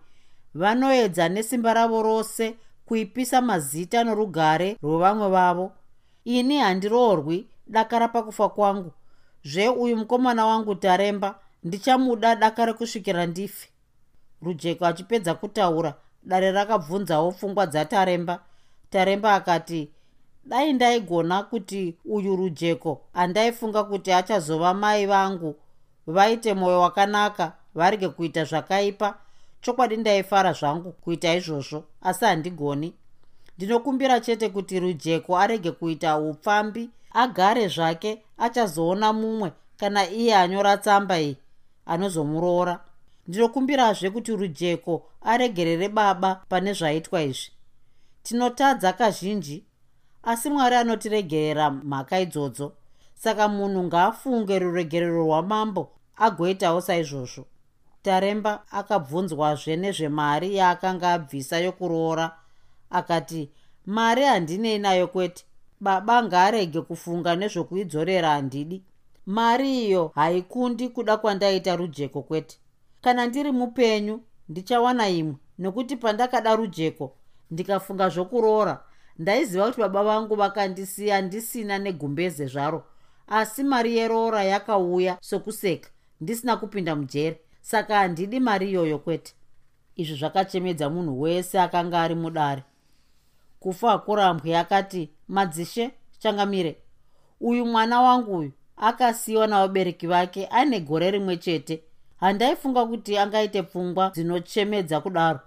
vanoedza 0.55 1.29
nesimba 1.29 1.75
ravo 1.75 2.03
rose 2.03 2.57
kuipisa 2.87 3.41
mazita 3.43 4.05
norugare 4.05 4.77
rwevamwe 4.83 5.29
vavo. 5.29 5.73
Ini 6.25 6.59
handiroorwi 6.59 7.47
dakara 7.67 8.09
pakufa 8.09 8.49
kwangu. 8.49 8.93
Zveuyu 9.45 9.97
mukomana 9.97 10.47
wangu 10.47 10.75
taremba 10.75 11.39
ndichamuda 11.65 12.37
dakare 12.37 12.73
kusvikira 12.73 13.27
ndife. 13.27 13.69
Rujeko 14.43 14.87
achipedza 14.87 15.35
kutaura 15.35 15.95
dare 16.23 16.53
rakabvunzawo 16.53 17.33
pfungwa 17.33 17.67
dzataremba 17.67 18.41
taremba. 18.91 19.35
Akati 19.35 19.91
dai 20.45 20.73
ndaigona 20.73 21.43
kuti 21.43 21.97
uyu 22.05 22.37
rujeko 22.37 23.01
andaifunga 23.15 23.85
kuti 23.85 24.13
achazova 24.13 24.75
mai 24.75 25.07
vangu. 25.07 25.57
Vaite 26.07 26.55
mwoyo 26.55 26.81
wakanaka 26.81 27.53
varege 27.75 28.09
kuita 28.09 28.45
zvakaipa. 28.45 29.19
Chokwadi 29.61 29.97
ndaifara 29.97 30.53
zvangu 30.53 30.93
kuita 30.93 31.35
izvozvo 31.35 31.85
asi 32.03 32.25
handigoni. 32.25 32.95
Ndinokumbira 33.57 34.21
chete 34.21 34.49
kuti 34.49 34.81
rujeko 34.81 35.39
arege 35.39 35.71
kuita 35.71 36.19
upfambi 36.19 36.91
agare 37.13 37.69
zvake 37.69 38.23
achazoona 38.39 39.13
mumwe 39.13 39.53
kana 39.77 40.11
iye 40.11 40.37
anyora 40.37 40.77
tsamba 40.77 41.21
iyi 41.21 41.37
anozomuroora 41.87 42.81
ndinokumbirazve 43.29 44.11
kuti 44.11 44.33
rujeko 44.37 45.03
aregerere 45.21 45.89
baba 45.89 46.31
pane 46.49 46.73
zvaitwa 46.73 47.23
izvi. 47.23 47.51
Tinotadza 48.23 48.93
kazhinji 48.93 49.65
asi 50.23 50.51
mwari 50.51 50.77
anotiregerera 50.77 51.71
mhaka 51.71 52.21
idzodzo. 52.21 52.73
Saka 53.15 53.49
munhu 53.49 53.85
ngaafunge 53.85 54.59
ruregerero 54.59 55.23
rwamambo 55.25 55.83
agoitawo 56.17 56.81
saizvozvo. 56.81 57.45
Taremba 58.03 58.53
akabvunzwazve 58.71 59.77
nezvemari 59.77 60.57
yaakanga 60.57 61.13
abvisa 61.13 61.59
yokuroora. 61.59 62.27
Akati 62.91 63.51
mari 63.87 64.23
handinei 64.25 64.79
nayo 64.79 65.07
kwete. 65.07 65.45
Baba 65.81 66.23
ngaarege 66.23 66.81
kufunga 66.81 67.37
nezvokuidzorera 67.37 68.31
handidi. 68.31 68.83
Mari 69.27 69.85
iyo 69.85 70.13
haikundi 70.15 70.89
kuda 70.89 71.17
kwandaita 71.17 71.77
rujeko 71.77 72.23
kwete 72.23 72.59
kana 73.01 73.27
ndiri 73.27 73.53
mupenyu 73.53 74.21
ndichawana 74.49 75.09
imwe. 75.09 75.37
Nokuti 75.59 75.97
pandakada 75.97 76.57
rujeko 76.57 77.17
ndikafunga 77.51 78.09
zvokuroora. 78.09 78.85
Ndaiziva 79.19 79.67
kuti 79.67 79.81
baba 79.81 80.05
vangu 80.05 80.35
vakandisiya 80.37 81.23
ndisina 81.23 81.79
negumbeze 81.79 82.47
zvaro. 82.47 82.85
Asi 83.29 83.63
mari 83.65 83.97
yeroora 83.97 84.45
yakauya 84.45 85.19
sokuseka 85.21 85.91
ndisina 86.21 86.57
kupinda 86.57 86.97
mujere. 86.97 87.41
Saka 87.61 87.97
handidi 87.97 88.41
mari 88.41 88.71
iyoyo 88.71 88.99
kwete. 88.99 89.35
Izvi 89.97 90.15
zvakachemedza 90.17 90.91
munhu 90.91 91.21
wese 91.21 91.61
akanga 91.61 92.03
ari 92.03 92.15
mudare. 92.15 92.63
Kufa 93.61 93.91
hakurambwi 93.91 94.55
akati 94.55 95.11
madzishe 95.29 95.91
changamire. 96.19 96.77
Uyu 97.41 97.67
mwana 97.67 98.01
wangu 98.01 98.37
uyu 98.37 98.53
akasiyiwa 98.77 99.47
navabereki 99.47 100.07
vake 100.07 100.47
aine 100.47 100.81
gore 100.81 101.11
rimwe 101.11 101.37
chete 101.37 101.83
handaifunga 102.21 102.87
kuti 102.87 103.19
angaite 103.19 103.63
pfungwa 103.63 104.11
dzinochemedza 104.11 105.01
kudaro. 105.01 105.41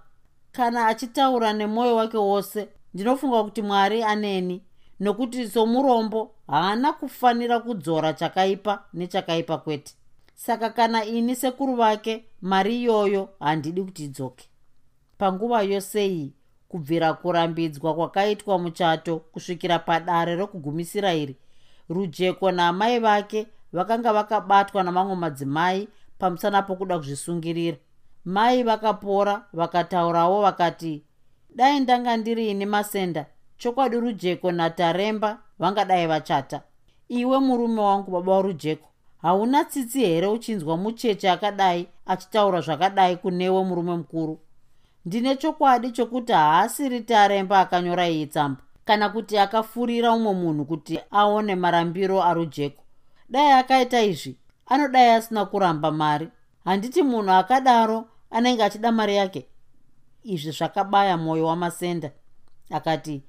Kana 0.52 0.86
achitaura 0.86 1.52
nemwoyo 1.52 1.96
wake 1.96 2.16
wose 2.16 2.68
ndinofunga 2.94 3.44
kuti 3.44 3.62
mwari 3.62 4.02
aneni 4.02 4.62
nokuti 5.00 5.48
somurombo 5.48 6.34
haana 6.46 6.92
kufanira 6.92 7.60
kudzora 7.60 8.12
chakaipa 8.12 8.84
nechakaipa 8.94 9.58
kwete. 9.58 9.94
Saka 10.34 10.70
kana 10.70 11.04
ini 11.04 11.36
sekuru 11.36 11.76
vake 11.76 12.24
mari 12.42 12.80
iyoyo 12.82 13.28
handidi 13.40 13.82
kuti 13.82 14.04
idzoke. 14.04 14.48
Panguva 15.18 15.62
yose 15.62 16.06
iyi 16.06 16.32
kubvira 16.68 17.12
kurambidzwa 17.14 17.94
kwakaitwa 17.94 18.58
muchato 18.58 19.16
kusvikira 19.18 19.78
padare 19.78 20.34
rokugumisira 20.36 21.14
iri 21.14 21.36
rujeko 21.88 22.50
naamai 22.52 22.98
vake 22.98 23.46
vakanga 23.72 24.12
vakabatwa 24.12 24.82
namamwe 24.82 25.16
madzimai 25.16 25.88
pamusana 26.22 26.62
pokuda 26.62 26.98
kuzvisungirira. 26.98 27.76
Mai 28.24 28.62
vakapora 28.62 29.44
vakataurawo 29.52 30.42
vakati 30.42 31.04
dai 31.54 31.80
ndanga 31.80 32.16
ndiri 32.16 32.50
ini 32.50 32.66
masenda 32.66 33.26
chokwadi 33.58 33.96
rujeko 34.00 34.52
nataremba 34.52 35.38
vangadai 35.58 36.06
vachata. 36.06 36.62
Iwe 37.08 37.38
murume 37.38 37.80
wangu 37.80 38.10
baba 38.10 38.32
warujeko 38.32 38.88
hauna 39.22 39.64
tsitsi 39.64 40.00
here 40.00 40.26
uchinzwa 40.26 40.76
mucheche 40.76 41.30
akadai 41.30 41.88
achitaura 42.06 42.60
zvakadai 42.60 43.16
kunewe 43.16 43.64
murume 43.64 43.96
mukuru? 43.96 44.40
Ndine 45.04 45.36
chokwadi 45.36 45.90
chokuti 45.90 46.32
haasiri 46.32 47.00
taremba 47.00 47.60
akanyora 47.60 48.08
iyi 48.08 48.26
tsamba 48.26 48.62
kana 48.84 49.08
kuti 49.08 49.38
akafurira 49.38 50.12
umwe 50.12 50.34
munhu 50.34 50.64
kuti 50.64 51.00
aone 51.10 51.54
marambiro 51.54 52.22
arujeko 52.22 52.82
dai 53.28 53.52
akaita 53.52 54.02
izvi 54.02 54.36
anodai 54.66 55.10
asina 55.10 55.44
kuramba 55.46 55.90
mari. 55.90 56.28
Handiti 56.64 57.02
munhu 57.02 57.32
akadaro 57.32 58.04
anenge 58.30 58.64
achida 58.64 58.92
mari 58.92 59.16
yake. 59.16 59.46
Izvi 60.24 60.50
zvakabaya 60.50 61.16
mwoyo 61.16 61.46
wamasenda. 61.46 62.10
Akati 62.70 63.22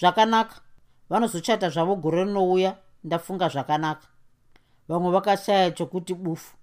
zvakanaka. 0.00 0.60
Vanozochata 1.08 1.70
zvavo 1.70 1.96
gore 1.96 2.24
rinouya 2.24 2.76
ndafunga 3.04 3.48
zvakanaka. 3.48 4.06
Vamwe 4.88 5.10
vakashaya 5.10 5.70
chokuti 5.70 6.14
bufu. 6.14 6.56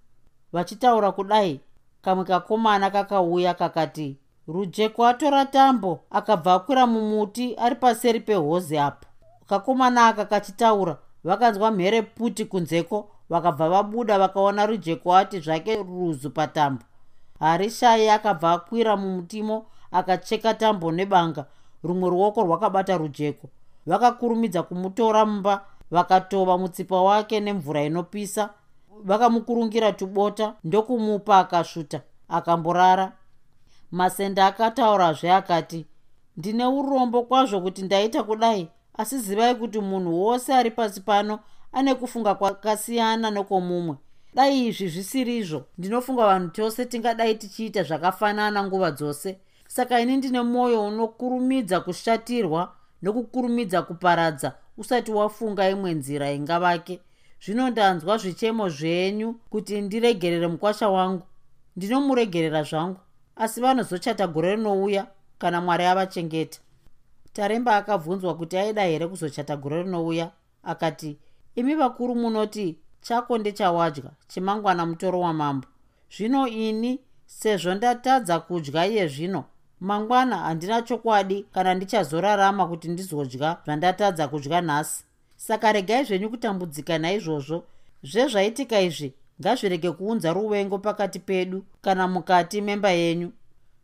Vachitaura 0.52 1.12
kudai 1.12 1.60
kamwe 2.02 2.24
kakomana 2.24 2.90
kakauya 2.90 3.54
kakati 3.54 4.16
rujeko 4.48 5.06
atora 5.06 5.44
tambo 5.44 6.00
akabva 6.10 6.54
akwira 6.54 6.86
mumuti 6.86 7.54
ari 7.56 7.74
paseri 7.74 8.20
pehozi 8.20 8.78
apo 8.78 9.06
kakomana 9.46 10.06
aka 10.06 10.24
kachitaura 10.24 10.96
vakanzwa 11.24 11.70
mhere 11.70 12.02
puti 12.02 12.44
kunzeko 12.44 13.10
vakabva 13.30 13.68
vabuda 13.68 14.18
vakaona 14.18 14.66
rujeko 14.66 15.14
ati 15.16 15.40
zvake 15.40 15.76
ruzu 15.76 16.30
patambo. 16.30 16.84
Harishai 17.40 18.08
akabva 18.08 18.52
akwira 18.52 18.96
mumutimo 18.96 19.66
akacheka 19.92 20.54
tambo 20.54 20.92
nebanga 20.92 21.46
rumwe 21.82 22.10
ruoko 22.10 22.42
rwakabata 22.42 22.96
rujeko. 22.96 23.48
Vakakurumidza 23.86 24.62
kumutora 24.62 25.26
mumba 25.26 25.64
vakatova 25.90 26.58
mutsipa 26.58 27.02
wake 27.02 27.40
nemvura 27.40 27.82
inopisa. 27.82 28.50
Vakamukurungira 29.04 29.92
tubota 29.92 30.54
ndokumupa 30.64 31.38
akasvuta 31.38 32.00
akamborara. 32.28 33.12
Masenda 33.90 34.46
akataurazve 34.46 35.32
akati 35.32 35.86
ndine 36.36 36.66
urombo 36.66 37.22
kwazvo 37.22 37.60
kuti 37.60 37.82
ndaita 37.82 38.22
kudai 38.22 38.68
asi 38.98 39.18
zivai 39.18 39.54
kuti 39.54 39.80
munhu 39.80 40.22
wose 40.22 40.54
ari 40.54 40.70
pasi 40.70 41.00
pano 41.00 41.38
ane 41.72 41.94
kufunga 41.94 42.34
kwakasiyana 42.34 43.30
nekwomumwe 43.30 43.96
dai 44.34 44.66
izvi 44.66 44.88
zvisirizvo 44.88 45.64
ndinofunga 45.78 46.26
vanhu 46.26 46.48
tose 46.48 46.86
tingadai 46.86 47.34
tichiita 47.34 47.82
zvakafanana 47.82 48.64
nguva 48.64 48.90
dzose. 48.90 49.38
Saka 49.68 50.00
ini 50.00 50.16
ndine 50.16 50.42
mwoyo 50.42 50.86
unokurumidza 50.86 51.80
kushatirwa 51.80 52.72
nokukurumidza 53.02 53.82
kuparadza 53.82 54.52
usati 54.76 55.10
wafunga 55.10 55.70
imwe 55.70 55.94
nzira 55.94 56.32
ingavake. 56.32 57.00
Zvino 57.44 57.70
ndanzwa 57.70 58.18
zvichemo 58.18 58.68
zvenyu 58.68 59.32
kuti 59.50 59.80
ndiregerere 59.80 60.46
mukwasha 60.46 60.88
wangu. 60.88 61.26
Ndinomuregerera 61.76 62.62
zvangu. 62.62 63.00
Asi 63.36 63.60
vanozochata 63.60 64.26
gore 64.26 64.56
rinouya 64.56 65.06
kana 65.38 65.60
mwari 65.60 65.84
avachengeta. 65.84 66.58
Taremba 67.32 67.76
akabvunzwa 67.76 68.36
kuti 68.36 68.56
aida 68.56 68.82
here 68.82 69.06
kuzochata 69.06 69.56
gore 69.56 69.82
rinouya? 69.82 70.30
Akati 70.62 71.18
imi 71.58 71.74
vakuru 71.74 72.14
munoti 72.14 72.78
chako 73.00 73.38
ndechawadya 73.38 74.10
chimangwana 74.28 74.86
mutoro 74.86 75.20
wamambo. 75.20 75.66
Zvino 76.16 76.48
ini 76.48 77.00
sezvo 77.26 77.74
ndatadza 77.74 78.40
kudya 78.40 78.86
iye 78.86 79.08
zvino 79.08 79.44
mangwana 79.80 80.36
handina 80.36 80.82
chokwadi 80.82 81.46
kana 81.54 81.74
ndichazorarama 81.74 82.66
kuti 82.66 82.88
ndizodya 82.88 83.56
zvandatadza 83.64 84.28
kudya 84.28 84.60
nhasi. 84.60 85.04
Saka 85.36 85.72
regai 85.72 86.04
zvenyu 86.04 86.30
kutambudzika 86.30 86.98
naizvozvo. 86.98 87.64
Zvezvaitika 88.02 88.80
izvi 88.80 89.14
ngazvirege 89.40 89.90
kuunza 89.90 90.32
ruvengo 90.32 90.78
pakati 90.78 91.18
pedu 91.18 91.64
kana 91.82 92.08
mukati 92.08 92.60
memba 92.60 92.90
yenyu. 92.90 93.32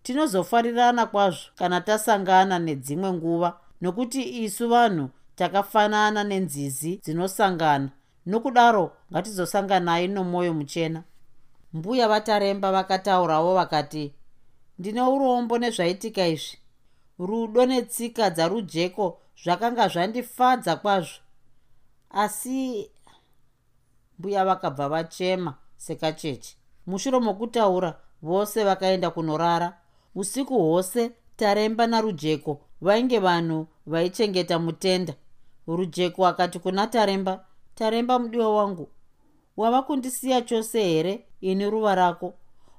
Tinozofarirana 0.03 1.07
kwazvo 1.07 1.51
kana 1.55 1.81
tasangana 1.81 2.59
nedzimwe 2.59 3.13
nguva 3.13 3.59
nokuti 3.81 4.45
isu 4.45 4.69
vanhu 4.69 5.11
takafanana 5.37 6.25
nenzizi 6.25 7.01
dzinosangana. 7.05 7.89
Nokudaro 8.27 8.93
ngatizosanganai 9.13 10.09
nomwoyo 10.09 10.55
muchena. 10.55 11.03
Mbuya 11.73 12.09
vataremba 12.09 12.73
vakataurawo 12.73 13.55
vakati 13.55 14.15
ndine 14.79 15.03
urombo 15.03 15.59
nezvaitika 15.59 16.27
izvi. 16.27 16.59
Rudo 17.19 17.67
netsika 17.67 18.31
dzarujeko 18.31 19.21
zvakanga 19.45 19.89
zvandifadza 19.89 20.77
kwazvo. 20.77 21.19
Asi 22.11 22.91
mbuya 24.19 24.45
vakabva 24.45 24.89
vachema 24.89 25.55
sekacheche 25.77 26.57
mushure 26.87 27.19
mokutaura 27.19 28.01
vose 28.23 28.65
vakaenda 28.65 29.11
kunorara. 29.11 29.79
Usiku 30.15 30.59
hwose 30.59 31.11
taremba 31.37 31.87
narujeko 31.87 32.61
vainge 32.81 33.19
vanhu 33.19 33.67
vaichengeta 33.87 34.59
mutenda 34.59 35.15
rujeko 35.67 36.27
akati 36.27 36.59
kuna 36.59 36.87
taremba 36.87 37.45
taremba 37.75 38.19
mudiwa 38.19 38.57
wangu 38.57 38.89
wava 39.57 39.83
kundisiya 39.83 40.43
chose 40.43 40.83
here 40.83 41.25
ini 41.41 41.71
ruva 41.71 41.95
rako? 41.95 42.35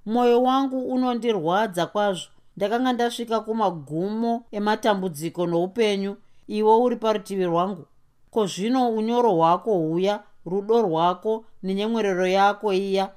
Mwoyo 0.05 0.43
wangu 0.43 0.81
unondirwadza 0.93 1.86
kwazvo. 1.86 2.29
Ndakanga 2.57 2.93
ndasvika 2.93 3.39
kumagumo 3.39 4.43
ematambudziko 4.51 5.47
noupenyu 5.47 6.17
iwe 6.47 6.75
uri 6.75 6.95
parutivi 6.95 7.45
rwangu. 7.45 7.86
Ko 8.31 8.45
zvino 8.45 8.89
unyoro 8.89 9.31
hwako 9.33 9.73
huya 9.73 10.23
rudo 10.45 10.81
rwako 10.81 11.45
nenyemwerero 11.63 12.27
yako 12.27 12.73
iya? 12.73 13.11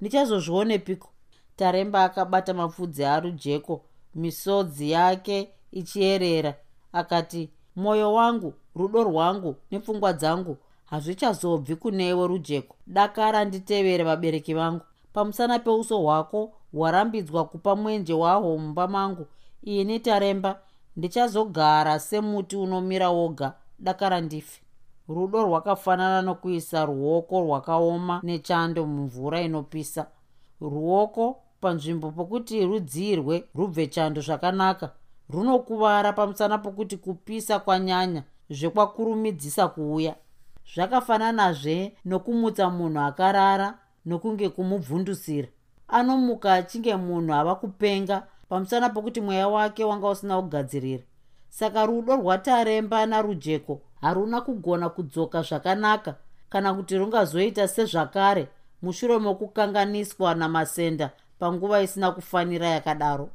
Ndichazozvionepiko? 0.00 1.08
Taremba 1.56 2.04
akabata 2.04 2.54
mapfudzi 2.54 3.04
arujeko 3.04 3.84
misodzi 4.14 4.90
yake 4.90 5.50
ichierera 5.72 6.54
akati 6.92 7.50
mwoyo 7.76 8.12
wangu 8.12 8.54
rudo 8.76 9.04
rwangu 9.04 9.56
nepfungwa 9.70 10.12
dzangu 10.12 10.56
hazvichazobvi 10.84 11.76
kunewe 11.76 12.26
rujeko. 12.26 12.76
Dakara 12.86 13.44
nditevere 13.44 14.04
vabereki 14.04 14.54
vangu. 14.54 14.80
Pamusana 15.12 15.58
peuso 15.58 15.98
hwako 16.00 16.52
hwarambidzwa 16.72 17.44
kupa 17.44 17.76
mwenje 17.76 18.12
wahwo 18.12 18.58
mumba 18.58 18.88
mangu. 18.88 19.26
Ini 19.62 20.00
taremba 20.00 20.58
ndichazogara 20.96 21.98
semuti 21.98 22.56
unomira 22.56 23.10
woga. 23.10 23.52
Dakara 23.78 24.20
ndife. 24.20 24.60
Rudo 25.08 25.42
rwakafanana 25.42 26.22
nokuisa 26.22 26.84
ruoko 26.84 27.40
rwakaoma 27.40 28.20
nechando 28.22 28.86
mumvura 28.86 29.40
inopisa. 29.40 30.06
Ruoko 30.60 31.40
panzvimbo 31.60 32.10
pokuti 32.10 32.64
rudzirwe 32.66 33.44
rubve 33.54 33.86
chando 33.86 34.20
zvakanaka. 34.20 34.90
Runokuvara 35.30 36.12
pamusana 36.12 36.58
pokuti 36.58 36.96
kupisa 36.96 37.58
kwanyanya 37.58 38.22
zvekwakurumidzisa 38.50 39.68
kuuya. 39.68 40.14
Zvakafananazve 40.74 41.96
nokumutsa 42.04 42.70
munhu 42.70 43.00
akarara 43.00 43.78
nokunge 44.06 44.48
kumubvundusira. 44.48 45.48
Anomuka 45.88 46.54
achinge 46.54 46.96
munhu 46.96 47.34
ava 47.34 47.54
kupenga 47.54 48.26
pamusana 48.48 48.88
pokuti 48.88 49.20
mweya 49.20 49.48
wake 49.48 49.84
wanga 49.84 50.08
usina 50.08 50.42
kugadzirira. 50.42 51.02
Saka 51.48 51.86
rudo 51.86 52.16
rwataremba 52.16 53.06
narujeko 53.06 53.80
haruna 54.00 54.40
kugona 54.40 54.88
kudzoka 54.88 55.42
zvakanaka 55.42 56.14
kana 56.48 56.74
kuti 56.74 56.98
rungazoita 56.98 57.68
sezvakare 57.68 58.48
mushure 58.82 59.18
mokukanganiswa 59.18 60.34
namasenda 60.34 61.10
panguva 61.38 61.82
isina 61.82 62.10
kufanira 62.10 62.68
yakadaro. 62.68 63.28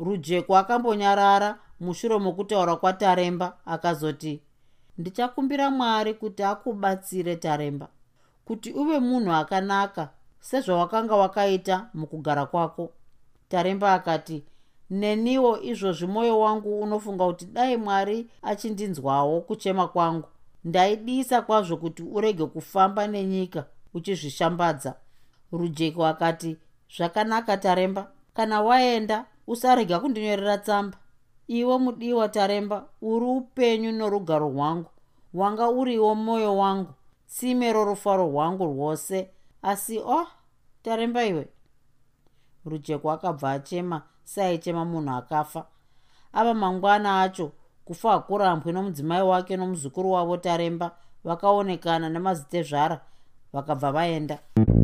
Rujeko 0.00 0.56
akambonyarara 0.56 1.58
mushure 1.80 2.18
mokutaura 2.18 2.76
kwataremba 2.76 3.56
akazoti 3.66 4.40
ndichakumbira 4.98 5.70
mwari 5.70 6.14
kuti 6.14 6.42
akubatsire 6.42 7.36
taremba 7.36 7.88
kuti 8.44 8.72
uve 8.72 8.98
munhu 8.98 9.32
akanaka 9.32 10.08
sezvawakanga 10.40 11.16
wakaita 11.16 11.88
mukugara 11.94 12.46
kwako. 12.46 12.90
Taremba 13.48 13.94
akati 13.94 14.44
neniwo 14.90 15.60
izvozvi 15.62 16.06
mwoyo 16.06 16.40
wangu 16.40 16.80
unofunga 16.80 17.26
kuti 17.26 17.46
dai 17.46 17.76
mwari 17.76 18.30
achindinzwawo 18.42 19.40
kuchema 19.40 19.88
kwangu. 19.88 20.28
Ndaidisa 20.64 21.42
kwazvo 21.42 21.76
kuti 21.76 22.02
urege 22.02 22.46
kufamba 22.46 23.06
nenyika 23.06 23.64
uchizvishambadza. 23.94 24.94
Rujeko 25.52 26.06
akati 26.06 26.56
zvakanaka 26.96 27.56
taremba 27.56 28.10
kana 28.34 28.60
waenda 28.62 29.24
usarega 29.46 30.00
kundinyorera 30.00 30.58
tsamba 30.58 30.98
iwe 31.48 31.78
mudiwa 31.78 32.28
taremba 32.28 32.84
uri 33.02 33.26
upenyu 33.26 33.92
norugaro 33.92 34.48
rwangu. 34.48 34.90
Wanga 35.34 35.68
uriwo 35.70 36.14
mwoyo 36.14 36.56
wangu. 36.56 36.92
Tsime 37.26 37.72
rorufaro 37.72 38.26
rwangu 38.26 38.64
rwose. 38.66 39.30
Asi 39.62 39.98
o 39.98 40.02
oh, 40.16 40.26
taremba 40.82 41.24
iwe. 41.24 41.48
Rujeko 42.66 43.10
akabva 43.12 43.50
achema 43.52 44.02
seaichema 44.24 44.84
munhu 44.84 45.14
akafa. 45.14 45.66
Ava 46.32 46.54
mangwana 46.54 47.22
acho 47.22 47.52
kufa 47.84 48.10
hakurambwe 48.10 48.72
nomudzimai 48.72 49.22
wake 49.22 49.56
nomuzukuru 49.56 50.10
wavo 50.10 50.36
taremba 50.36 50.96
vakaonekana 51.24 52.08
nemazitezvara 52.08 53.00
vakabva 53.52 53.92
vaenda. 53.92 54.38
I 54.56 54.60
hope 54.60 54.83